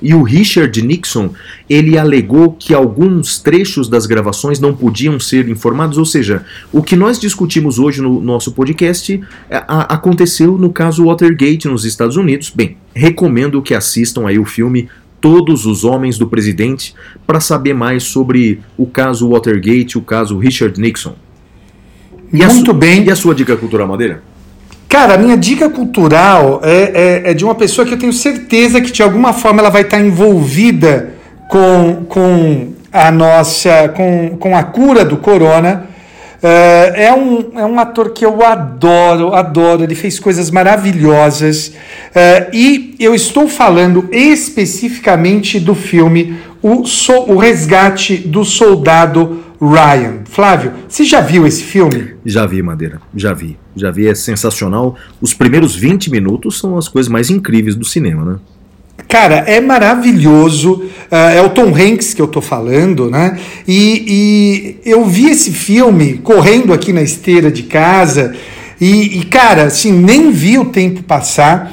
[0.00, 1.30] E o Richard Nixon,
[1.68, 6.94] ele alegou que alguns trechos das gravações não podiam ser informados, ou seja, o que
[6.94, 12.52] nós discutimos hoje no nosso podcast é, a, aconteceu no caso Watergate nos Estados Unidos.
[12.54, 14.88] Bem, recomendo que assistam aí o filme
[15.20, 16.94] Todos os Homens do Presidente
[17.26, 21.16] para saber mais sobre o caso Watergate, o caso Richard Nixon.
[22.32, 23.04] E Muito bem.
[23.04, 24.22] E a sua dica cultural, Madeira?
[24.88, 28.80] Cara, a minha dica cultural é, é, é, de uma pessoa que eu tenho certeza
[28.80, 31.10] que de alguma forma ela vai estar envolvida
[31.50, 35.86] com, com a nossa, com, com a cura do corona.
[36.42, 39.82] Uh, é, um, é um ator que eu adoro, adoro.
[39.82, 41.68] Ele fez coisas maravilhosas.
[41.68, 50.20] Uh, e eu estou falando especificamente do filme O, so, o Resgate do Soldado Ryan.
[50.24, 52.14] Flávio, você já viu esse filme?
[52.24, 53.58] Já vi, Madeira, já vi.
[53.74, 54.96] Já vi, é sensacional.
[55.20, 58.38] Os primeiros 20 minutos são as coisas mais incríveis do cinema, né?
[59.08, 60.82] Cara, é maravilhoso.
[61.10, 63.38] Uh, é o Tom Hanks que eu tô falando, né?
[63.66, 68.34] E, e, eu vi esse filme correndo aqui na esteira de casa.
[68.80, 71.72] E, e, cara, assim, nem vi o tempo passar.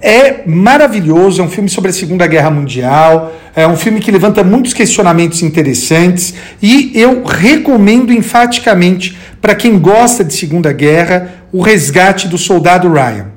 [0.00, 4.42] É maravilhoso, é um filme sobre a Segunda Guerra Mundial, é um filme que levanta
[4.42, 12.28] muitos questionamentos interessantes e eu recomendo enfaticamente para quem gosta de Segunda Guerra o resgate
[12.28, 13.28] do soldado Ryan.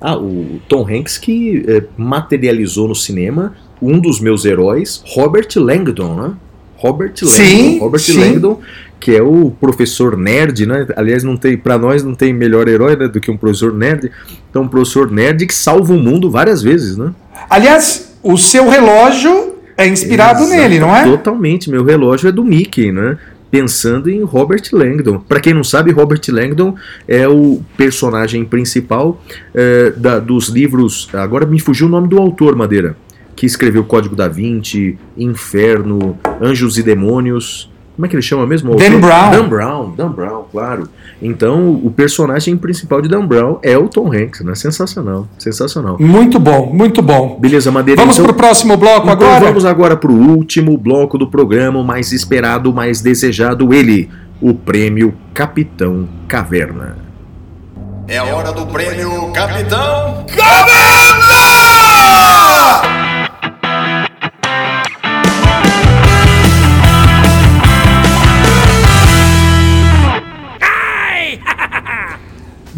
[0.00, 6.14] Ah, o Tom Hanks que é, materializou no cinema um dos meus heróis, Robert Langdon,
[6.14, 6.34] né?
[6.76, 7.26] Robert Langdon.
[7.26, 8.20] Sim, Robert sim.
[8.20, 8.60] Langdon
[8.98, 10.86] que é o professor nerd, né?
[10.96, 14.10] Aliás, não tem para nós não tem melhor herói né, do que um professor nerd.
[14.50, 17.12] Então, um professor nerd que salva o mundo várias vezes, né?
[17.48, 21.04] Aliás, o seu relógio é inspirado Exato, nele, não é?
[21.04, 21.70] Totalmente.
[21.70, 23.18] Meu relógio é do Mickey, né?
[23.50, 25.18] Pensando em Robert Langdon.
[25.20, 26.74] Para quem não sabe, Robert Langdon
[27.06, 29.22] é o personagem principal
[29.54, 31.08] é, da, dos livros.
[31.12, 32.96] Agora me fugiu o nome do autor, Madeira.
[33.36, 37.70] Que escreveu Código da Vinci, Inferno, Anjos e Demônios.
[37.96, 38.76] Como é que ele chama mesmo?
[38.76, 39.30] Dan Brown.
[39.30, 40.86] Dan Brown, Dan Brown, claro.
[41.20, 44.54] Então, o personagem principal de Dan Brown é o Tom Hanks, né?
[44.54, 45.96] Sensacional, sensacional.
[45.98, 47.38] Muito bom, muito bom.
[47.40, 47.98] Beleza, Madeira.
[47.98, 49.46] Vamos então, pro próximo bloco então agora?
[49.46, 54.10] Vamos agora pro último bloco do programa, o mais esperado, o mais desejado, ele,
[54.42, 56.98] o prêmio Capitão Caverna.
[58.06, 62.35] É a hora do prêmio Capitão Caverna!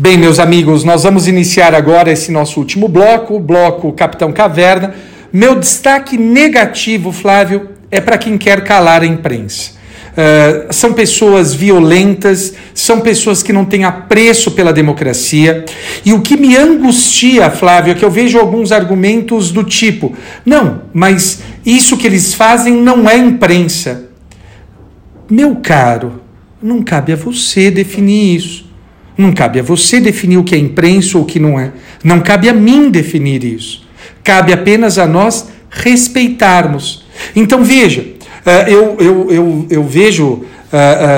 [0.00, 4.94] Bem, meus amigos, nós vamos iniciar agora esse nosso último bloco, o bloco Capitão Caverna.
[5.32, 9.72] Meu destaque negativo, Flávio, é para quem quer calar a imprensa.
[10.12, 15.64] Uh, são pessoas violentas, são pessoas que não têm apreço pela democracia.
[16.04, 20.14] E o que me angustia, Flávio, é que eu vejo alguns argumentos do tipo:
[20.46, 24.04] não, mas isso que eles fazem não é imprensa.
[25.28, 26.22] Meu caro,
[26.62, 28.67] não cabe a você definir isso.
[29.18, 31.72] Não cabe a você definir o que é imprensa ou o que não é.
[32.04, 33.84] Não cabe a mim definir isso.
[34.22, 37.04] Cabe apenas a nós respeitarmos.
[37.34, 40.24] Então veja, uh, eu, eu, eu, eu vejo.
[40.24, 40.44] Uh,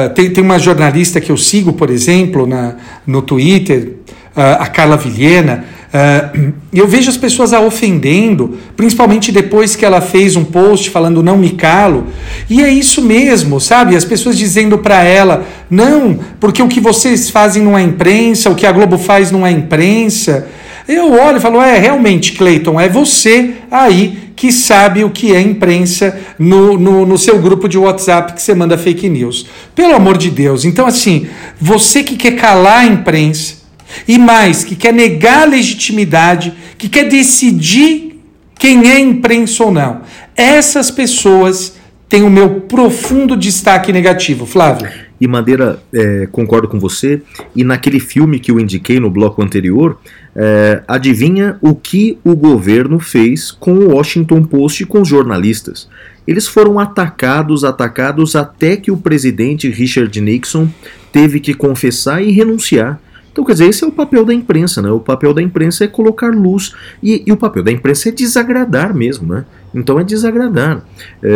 [0.09, 2.77] uh, tem, tem uma jornalista que eu sigo, por exemplo, na,
[3.07, 3.97] no Twitter,
[4.35, 10.37] a Carla Vilhena Uh, eu vejo as pessoas a ofendendo, principalmente depois que ela fez
[10.37, 12.07] um post falando não me calo.
[12.49, 13.97] E é isso mesmo, sabe?
[13.97, 18.55] As pessoas dizendo para ela: não, porque o que vocês fazem não é imprensa, o
[18.55, 20.49] que a Globo faz não é imprensa.
[20.87, 25.41] Eu olho e falo: é, realmente, Cleiton, é você aí que sabe o que é
[25.41, 29.47] imprensa no, no, no, seu grupo de WhatsApp que você manda fake news.
[29.75, 30.65] Pelo amor de Deus.
[30.65, 31.27] Então, assim,
[31.61, 33.60] você que quer calar a imprensa,
[34.07, 38.21] e mais, que quer negar a legitimidade, que quer decidir
[38.59, 40.03] quem é imprensa ou não.
[40.37, 41.77] Essas pessoas
[42.09, 44.45] têm o meu profundo destaque negativo.
[44.45, 44.89] Flávio.
[45.21, 47.23] E Madeira, é, concordo com você.
[47.55, 49.99] E naquele filme que eu indiquei no bloco anterior,
[50.35, 55.89] é, adivinha o que o governo fez com o Washington Post e com os jornalistas?
[56.27, 60.69] Eles foram atacados, atacados, até que o presidente Richard Nixon
[61.13, 63.01] teve que confessar e renunciar.
[63.41, 64.91] Então, quer dizer, esse é o papel da imprensa, né?
[64.91, 68.95] O papel da imprensa é colocar luz e, e o papel da imprensa é desagradar
[68.95, 69.47] mesmo, né?
[69.75, 70.85] Então é desagradar.
[71.23, 71.31] É,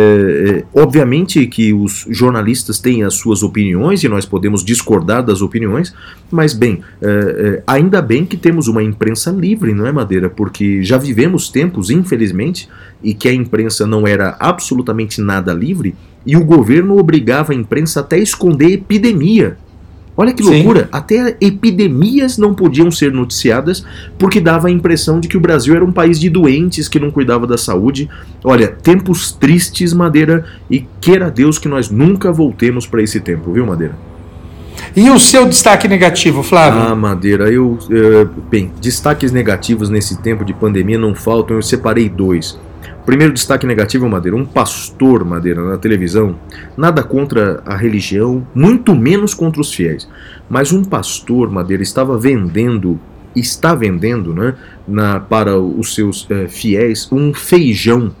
[0.75, 5.95] é, obviamente que os jornalistas têm as suas opiniões e nós podemos discordar das opiniões,
[6.29, 10.29] mas bem, é, é ainda bem que temos uma imprensa livre, não é, Madeira?
[10.29, 12.69] Porque já vivemos tempos, infelizmente,
[13.01, 18.01] e que a imprensa não era absolutamente nada livre e o governo obrigava a imprensa
[18.01, 19.57] até a esconder epidemia.
[20.17, 20.89] Olha que loucura, Sim.
[20.91, 23.85] até epidemias não podiam ser noticiadas
[24.17, 27.11] porque dava a impressão de que o Brasil era um país de doentes que não
[27.11, 28.09] cuidava da saúde.
[28.43, 33.65] Olha, tempos tristes, Madeira, e queira Deus que nós nunca voltemos para esse tempo, viu,
[33.65, 33.95] Madeira?
[34.95, 36.79] E o seu destaque negativo, Flávio?
[36.79, 37.77] Ah, Madeira, eu.
[37.91, 42.57] É, bem, destaques negativos nesse tempo de pandemia não faltam, eu separei dois.
[43.05, 46.39] Primeiro destaque negativo, Madeira, um pastor, Madeira, na televisão,
[46.75, 50.09] nada contra a religião, muito menos contra os fiéis,
[50.49, 52.99] mas um pastor, Madeira, estava vendendo,
[53.35, 54.55] está vendendo, né,
[54.87, 58.11] na, para os seus é, fiéis, um feijão,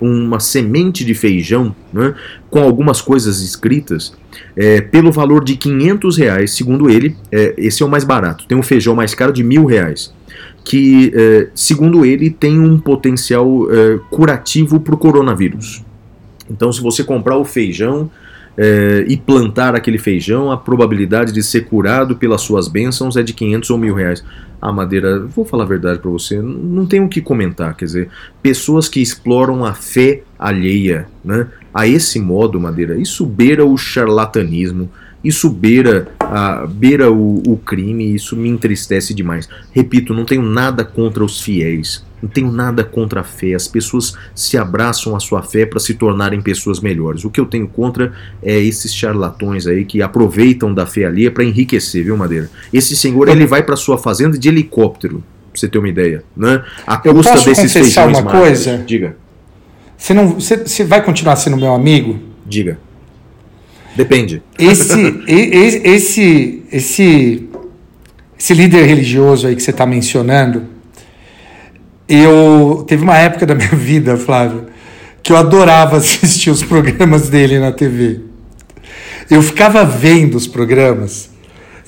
[0.00, 2.12] uma semente de feijão, né,
[2.50, 4.16] com algumas coisas escritas,
[4.56, 8.58] é, pelo valor de 500 reais, segundo ele, é, esse é o mais barato, tem
[8.58, 10.12] um feijão mais caro de mil reais
[10.64, 15.84] que, eh, segundo ele, tem um potencial eh, curativo para o coronavírus.
[16.50, 18.10] Então, se você comprar o feijão
[18.56, 23.34] eh, e plantar aquele feijão, a probabilidade de ser curado pelas suas bênçãos é de
[23.34, 24.24] 500 ou mil reais.
[24.60, 27.76] A Madeira, vou falar a verdade para você, não tenho o que comentar.
[27.76, 28.08] Quer dizer,
[28.42, 31.46] pessoas que exploram a fé alheia, né?
[31.74, 34.88] A esse modo, Madeira, isso beira o charlatanismo,
[35.22, 39.48] isso beira, a, beira o, o crime, isso me entristece demais.
[39.70, 43.54] Repito, não tenho nada contra os fiéis, não tenho nada contra a fé.
[43.54, 47.24] As pessoas se abraçam à sua fé para se tornarem pessoas melhores.
[47.24, 48.12] O que eu tenho contra
[48.42, 52.50] é esses charlatões aí que aproveitam da fé alheia para enriquecer, viu, Madeira?
[52.72, 55.22] Esse senhor ele vai para sua fazenda de helicóptero,
[55.52, 56.64] pra você ter uma ideia, né?
[56.84, 58.78] A eu custa posso desses feijões uma coisa?
[58.78, 59.16] Diga.
[59.96, 62.18] Você não, você, você vai continuar sendo meu amigo?
[62.44, 62.76] Diga.
[63.96, 64.42] Depende.
[64.58, 67.48] Esse, esse, esse,
[68.38, 70.64] esse líder religioso aí que você está mencionando,
[72.08, 74.66] eu teve uma época da minha vida, Flávio,
[75.22, 78.20] que eu adorava assistir os programas dele na TV.
[79.30, 81.30] Eu ficava vendo os programas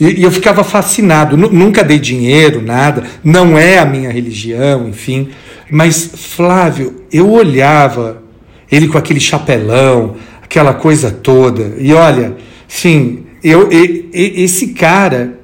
[0.00, 1.36] e, e eu ficava fascinado.
[1.36, 3.02] N nunca dei dinheiro, nada.
[3.22, 5.30] Não é a minha religião, enfim.
[5.70, 8.22] Mas Flávio, eu olhava
[8.70, 10.16] ele com aquele chapelão,
[10.47, 11.74] aquela coisa toda.
[11.78, 12.36] E olha,
[12.68, 15.40] sim, eu, eu, esse cara,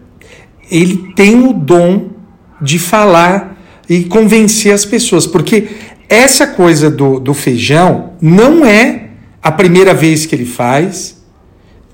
[0.70, 2.10] ele tem o dom
[2.60, 5.68] de falar e convencer as pessoas, porque
[6.08, 9.08] essa coisa do, do feijão não é
[9.42, 11.20] a primeira vez que ele faz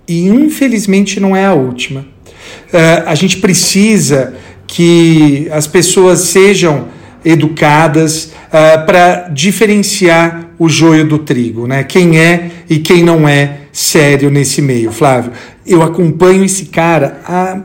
[0.06, 2.00] e infelizmente não é a última.
[2.00, 4.34] Uh, a gente precisa
[4.66, 6.88] que as pessoas sejam
[7.24, 11.84] educadas uh, para diferenciar o joio do trigo, né?
[11.84, 15.32] Quem é e quem não é sério nesse meio, Flávio.
[15.66, 17.61] Eu acompanho esse cara a,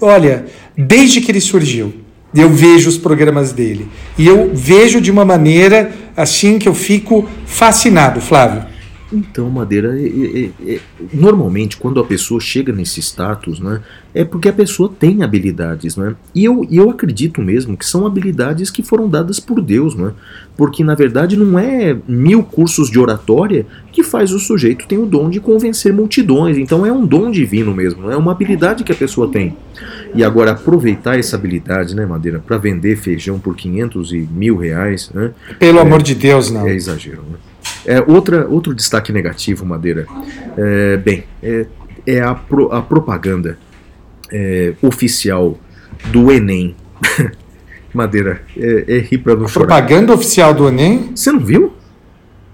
[0.00, 1.94] olha, desde que ele surgiu.
[2.34, 7.28] Eu vejo os programas dele e eu vejo de uma maneira assim que eu fico
[7.44, 8.71] fascinado, Flávio.
[9.12, 10.80] Então, Madeira, é, é, é,
[11.12, 13.82] normalmente quando a pessoa chega nesse status, né,
[14.14, 16.14] é porque a pessoa tem habilidades, né?
[16.34, 20.12] E eu, eu acredito mesmo que são habilidades que foram dadas por Deus, né?
[20.56, 25.06] Porque na verdade não é mil cursos de oratória que faz o sujeito ter o
[25.06, 26.58] dom de convencer multidões.
[26.58, 29.56] Então é um dom divino mesmo, é uma habilidade que a pessoa tem.
[30.14, 35.10] E agora aproveitar essa habilidade, né, Madeira, para vender feijão por 500 e mil reais,
[35.14, 35.32] né?
[35.58, 36.66] Pelo é, amor de Deus, não.
[36.66, 37.38] É exagero, né?
[37.84, 40.06] É, outra, outro destaque negativo, Madeira,
[40.56, 41.66] é, bem, é,
[42.06, 43.58] é a, pro, a propaganda
[44.30, 45.58] é, oficial
[46.10, 46.76] do Enem.
[47.92, 49.66] Madeira, é, é rir pra não a chorar.
[49.66, 51.12] Propaganda oficial do Enem?
[51.14, 51.72] Você não viu?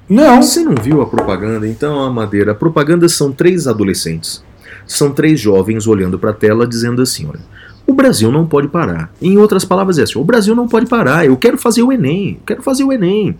[0.09, 0.43] Não.
[0.43, 1.69] Você não viu a propaganda?
[1.69, 4.43] Então, a Madeira, a propaganda são três adolescentes.
[4.87, 7.41] São três jovens olhando para a tela dizendo assim, olha,
[7.89, 9.11] o Brasil não pode parar.
[9.21, 11.25] Em outras palavras, é assim: o Brasil não pode parar.
[11.25, 12.39] Eu quero fazer o Enem.
[12.47, 13.31] Quero fazer o Enem.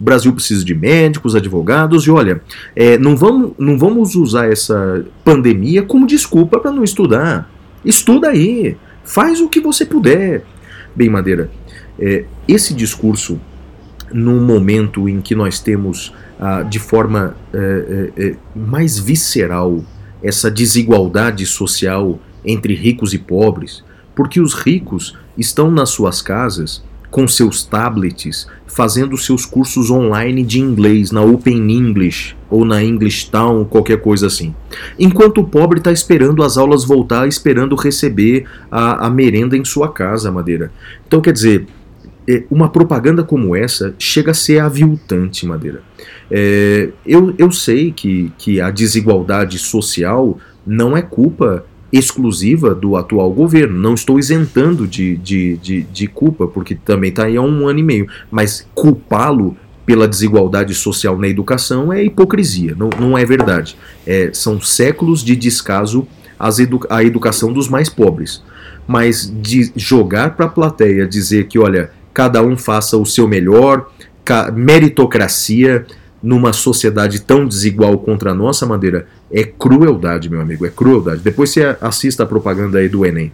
[0.00, 2.40] O Brasil precisa de médicos, advogados e olha,
[2.74, 7.50] é, não, vamos, não vamos usar essa pandemia como desculpa para não estudar.
[7.84, 8.78] Estuda aí.
[9.04, 10.42] Faz o que você puder.
[10.96, 11.50] Bem, Madeira,
[11.98, 13.38] é, esse discurso,
[14.10, 19.84] num momento em que nós temos ah, de forma é, é, é mais visceral
[20.22, 23.84] essa desigualdade social entre ricos e pobres,
[24.18, 30.58] porque os ricos estão nas suas casas com seus tablets, fazendo seus cursos online de
[30.58, 34.52] inglês na Open English ou na English Town, qualquer coisa assim.
[34.98, 39.92] Enquanto o pobre está esperando as aulas voltar, esperando receber a, a merenda em sua
[39.92, 40.72] casa, Madeira.
[41.06, 41.68] Então, quer dizer,
[42.28, 45.80] é, uma propaganda como essa chega a ser aviltante, Madeira.
[46.28, 53.30] É, eu, eu sei que, que a desigualdade social não é culpa exclusiva do atual
[53.32, 53.78] governo.
[53.78, 57.78] Não estou isentando de, de, de, de culpa, porque também está aí há um ano
[57.78, 58.06] e meio.
[58.30, 63.74] Mas culpá-lo pela desigualdade social na educação é hipocrisia, não, não é verdade.
[64.06, 66.06] É, são séculos de descaso
[66.58, 68.42] edu à educação dos mais pobres.
[68.86, 73.90] Mas de jogar para a plateia dizer que, olha, cada um faça o seu melhor,
[74.54, 75.86] meritocracia,
[76.22, 81.20] numa sociedade tão desigual contra a nossa maneira é crueldade, meu amigo, é crueldade.
[81.22, 83.32] Depois você assista a propaganda aí do Enem.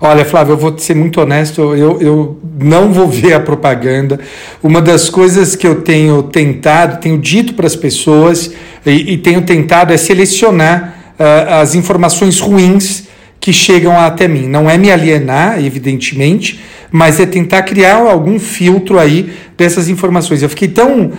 [0.00, 4.20] Olha, Flávio, eu vou ser muito honesto, eu, eu não vou ver a propaganda.
[4.62, 8.52] Uma das coisas que eu tenho tentado, tenho dito para as pessoas
[8.86, 13.08] e, e, tenho tentado é selecionar uh, as informações ruins
[13.40, 14.46] que chegam até mim.
[14.46, 16.60] Não é me alienar, evidentemente,
[16.90, 20.42] mas é tentar criar algum filtro aí dessas informações.
[20.42, 21.12] Eu fiquei tão uh,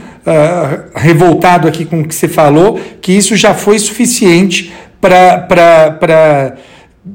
[0.95, 6.57] revoltado aqui com o que você falou que isso já foi suficiente para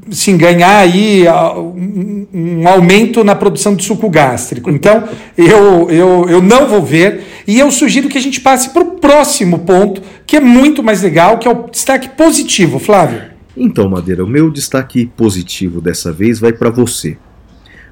[0.09, 4.69] sim, ganhar aí um, um, aumento na produção de suco gástrico.
[4.69, 5.03] Então,
[5.37, 8.91] eu, eu, eu não vou ver e eu sugiro que a gente passe para o
[8.91, 13.35] próximo ponto, que é muito mais legal, que é o destaque positivo, Flávio.
[13.55, 17.17] Então, Madeira, o meu destaque positivo dessa vez vai para você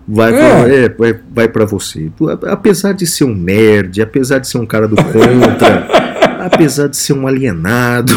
[0.08, 0.90] vai é.
[0.90, 2.12] Pra, é, vai, para você.
[2.48, 5.88] Apesar de ser um nerd, apesar de ser um cara do contra,
[6.46, 8.14] apesar de ser um alienado,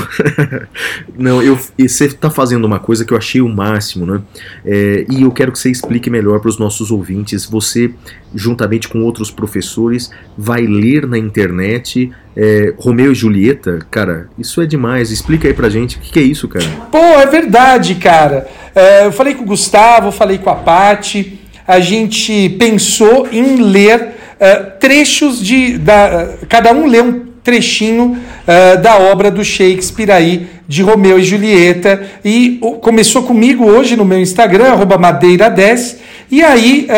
[1.16, 4.20] não, eu, você está fazendo uma coisa que eu achei o máximo, né?
[4.64, 7.46] É, e eu quero que você explique melhor para os nossos ouvintes.
[7.46, 7.92] Você,
[8.34, 14.66] juntamente com outros professores, vai ler na internet é, Romeu e Julieta, cara, isso é
[14.66, 15.10] demais.
[15.10, 16.66] Explica aí pra gente o que, que, é isso, cara.
[16.90, 18.46] Pô, é verdade, cara.
[18.74, 24.00] É, eu falei com o Gustavo, falei com a Pati a gente pensou em ler
[24.00, 25.78] uh, trechos de.
[25.78, 31.18] Da, uh, cada um lê um trechinho uh, da obra do Shakespeare aí, de Romeu
[31.18, 32.02] e Julieta.
[32.24, 35.96] E começou comigo hoje no meu Instagram, madeira10.
[36.30, 36.88] E aí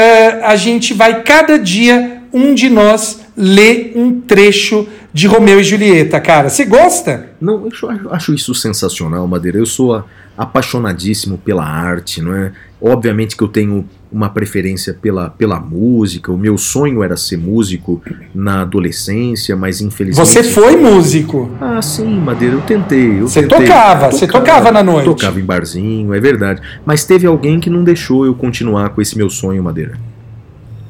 [0.42, 6.18] a gente vai, cada dia, um de nós ler um trecho de Romeu e Julieta,
[6.18, 6.48] cara.
[6.48, 7.28] Você gosta?
[7.38, 7.68] Não,
[8.02, 9.58] eu acho isso sensacional, Madeira.
[9.58, 10.02] Eu sou
[10.36, 12.52] apaixonadíssimo pela arte, não é?
[12.80, 16.32] Obviamente que eu tenho uma preferência pela, pela música.
[16.32, 18.02] O meu sonho era ser músico
[18.34, 20.26] na adolescência, mas infelizmente.
[20.26, 21.50] Você foi músico?
[21.60, 23.20] Ah, sim, Madeira, eu tentei.
[23.20, 23.66] Eu você tentei.
[23.66, 25.04] tocava, você tocava na noite.
[25.04, 26.60] Tocava em barzinho, é verdade.
[26.84, 29.98] Mas teve alguém que não deixou eu continuar com esse meu sonho, Madeira.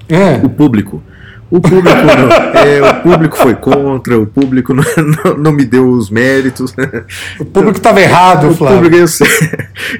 [0.08, 0.36] É.
[0.42, 1.02] O público.
[1.50, 4.84] O público, não, é, o público foi contra, o público não,
[5.24, 6.74] não, não me deu os méritos.
[7.38, 8.80] O público estava errado, o Flávio.
[8.80, 9.26] Público, eu sei.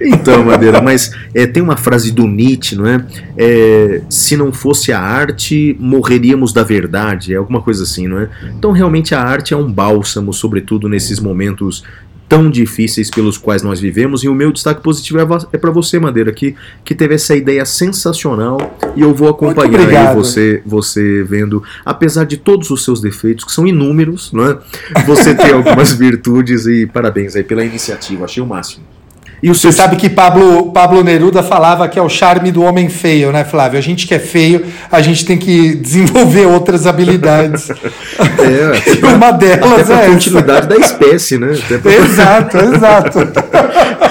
[0.00, 3.04] Então, Madeira, mas é, tem uma frase do Nietzsche, não é?
[3.36, 4.02] é?
[4.10, 8.28] Se não fosse a arte, morreríamos da verdade, é alguma coisa assim, não é?
[8.56, 11.82] Então, realmente, a arte é um bálsamo, sobretudo nesses momentos
[12.28, 14.22] tão difíceis pelos quais nós vivemos.
[14.22, 16.54] E o meu destaque positivo é, é para você, Madeira, que,
[16.84, 22.70] que teve essa ideia sensacional e eu vou acompanhar você, você vendo, apesar de todos
[22.70, 24.58] os seus defeitos, que são inúmeros, não é?
[25.06, 28.97] você tem algumas virtudes e parabéns aí pela iniciativa, achei o máximo.
[29.42, 33.30] E você sabe que Pablo, Pablo Neruda falava que é o charme do homem feio,
[33.30, 33.78] né, Flávio?
[33.78, 37.70] A gente que é feio, a gente tem que desenvolver outras habilidades.
[37.70, 37.74] É,
[38.98, 40.68] e uma delas até é a continuidade essa.
[40.68, 41.56] da espécie, né?
[41.80, 41.94] Pra...
[41.94, 43.18] Exato, exato.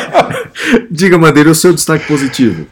[0.89, 2.65] Diga, Madeira, o seu destaque positivo.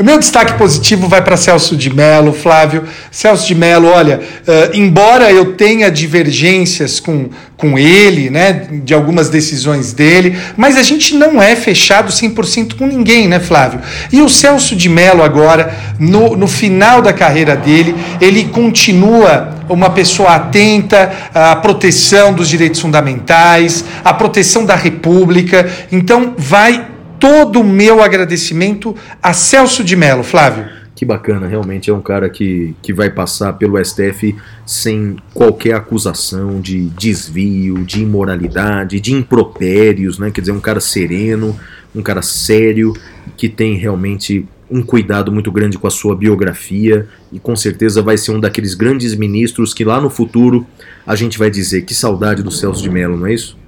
[0.00, 2.84] O meu destaque positivo vai para Celso de Mello, Flávio.
[3.10, 9.28] Celso de Mello, olha, uh, embora eu tenha divergências com, com ele, né, de algumas
[9.28, 13.80] decisões dele, mas a gente não é fechado 100% com ninguém, né, Flávio?
[14.10, 19.90] E o Celso de Mello agora, no, no final da carreira dele, ele continua uma
[19.90, 25.70] pessoa atenta à proteção dos direitos fundamentais, à proteção da República.
[25.92, 26.86] Então, vai
[27.20, 30.80] todo o meu agradecimento a Celso de Mello, Flávio.
[30.96, 34.34] Que bacana, realmente é um cara que, que vai passar pelo STF
[34.66, 40.30] sem qualquer acusação de desvio, de imoralidade, de impropérios, né?
[40.30, 41.58] Quer dizer, um cara sereno,
[41.94, 42.92] um cara sério,
[43.36, 48.16] que tem realmente um cuidado muito grande com a sua biografia e com certeza vai
[48.16, 50.66] ser um daqueles grandes ministros que lá no futuro
[51.06, 53.58] a gente vai dizer que saudade do Celso de Mello, não é isso?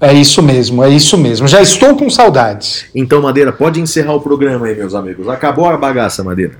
[0.00, 1.48] É isso mesmo, é isso mesmo.
[1.48, 2.86] Já estou com saudades.
[2.94, 5.28] Então, Madeira, pode encerrar o programa aí, meus amigos.
[5.28, 6.52] Acabou a bagaça, Madeira.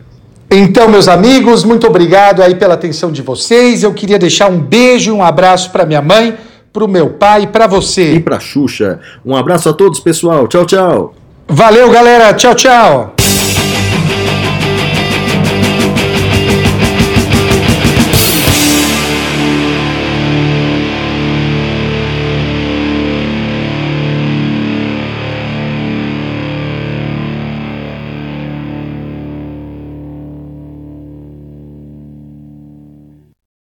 [0.51, 3.83] Então, meus amigos, muito obrigado aí pela atenção de vocês.
[3.83, 6.37] Eu queria deixar um beijo e um abraço para minha mãe,
[6.73, 8.15] para o meu pai e para você.
[8.15, 8.99] E para Xuxa.
[9.25, 10.49] Um abraço a todos, pessoal.
[10.49, 11.15] Tchau, tchau.
[11.47, 12.35] Valeu, galera.
[12.35, 13.15] Tchau, tchau.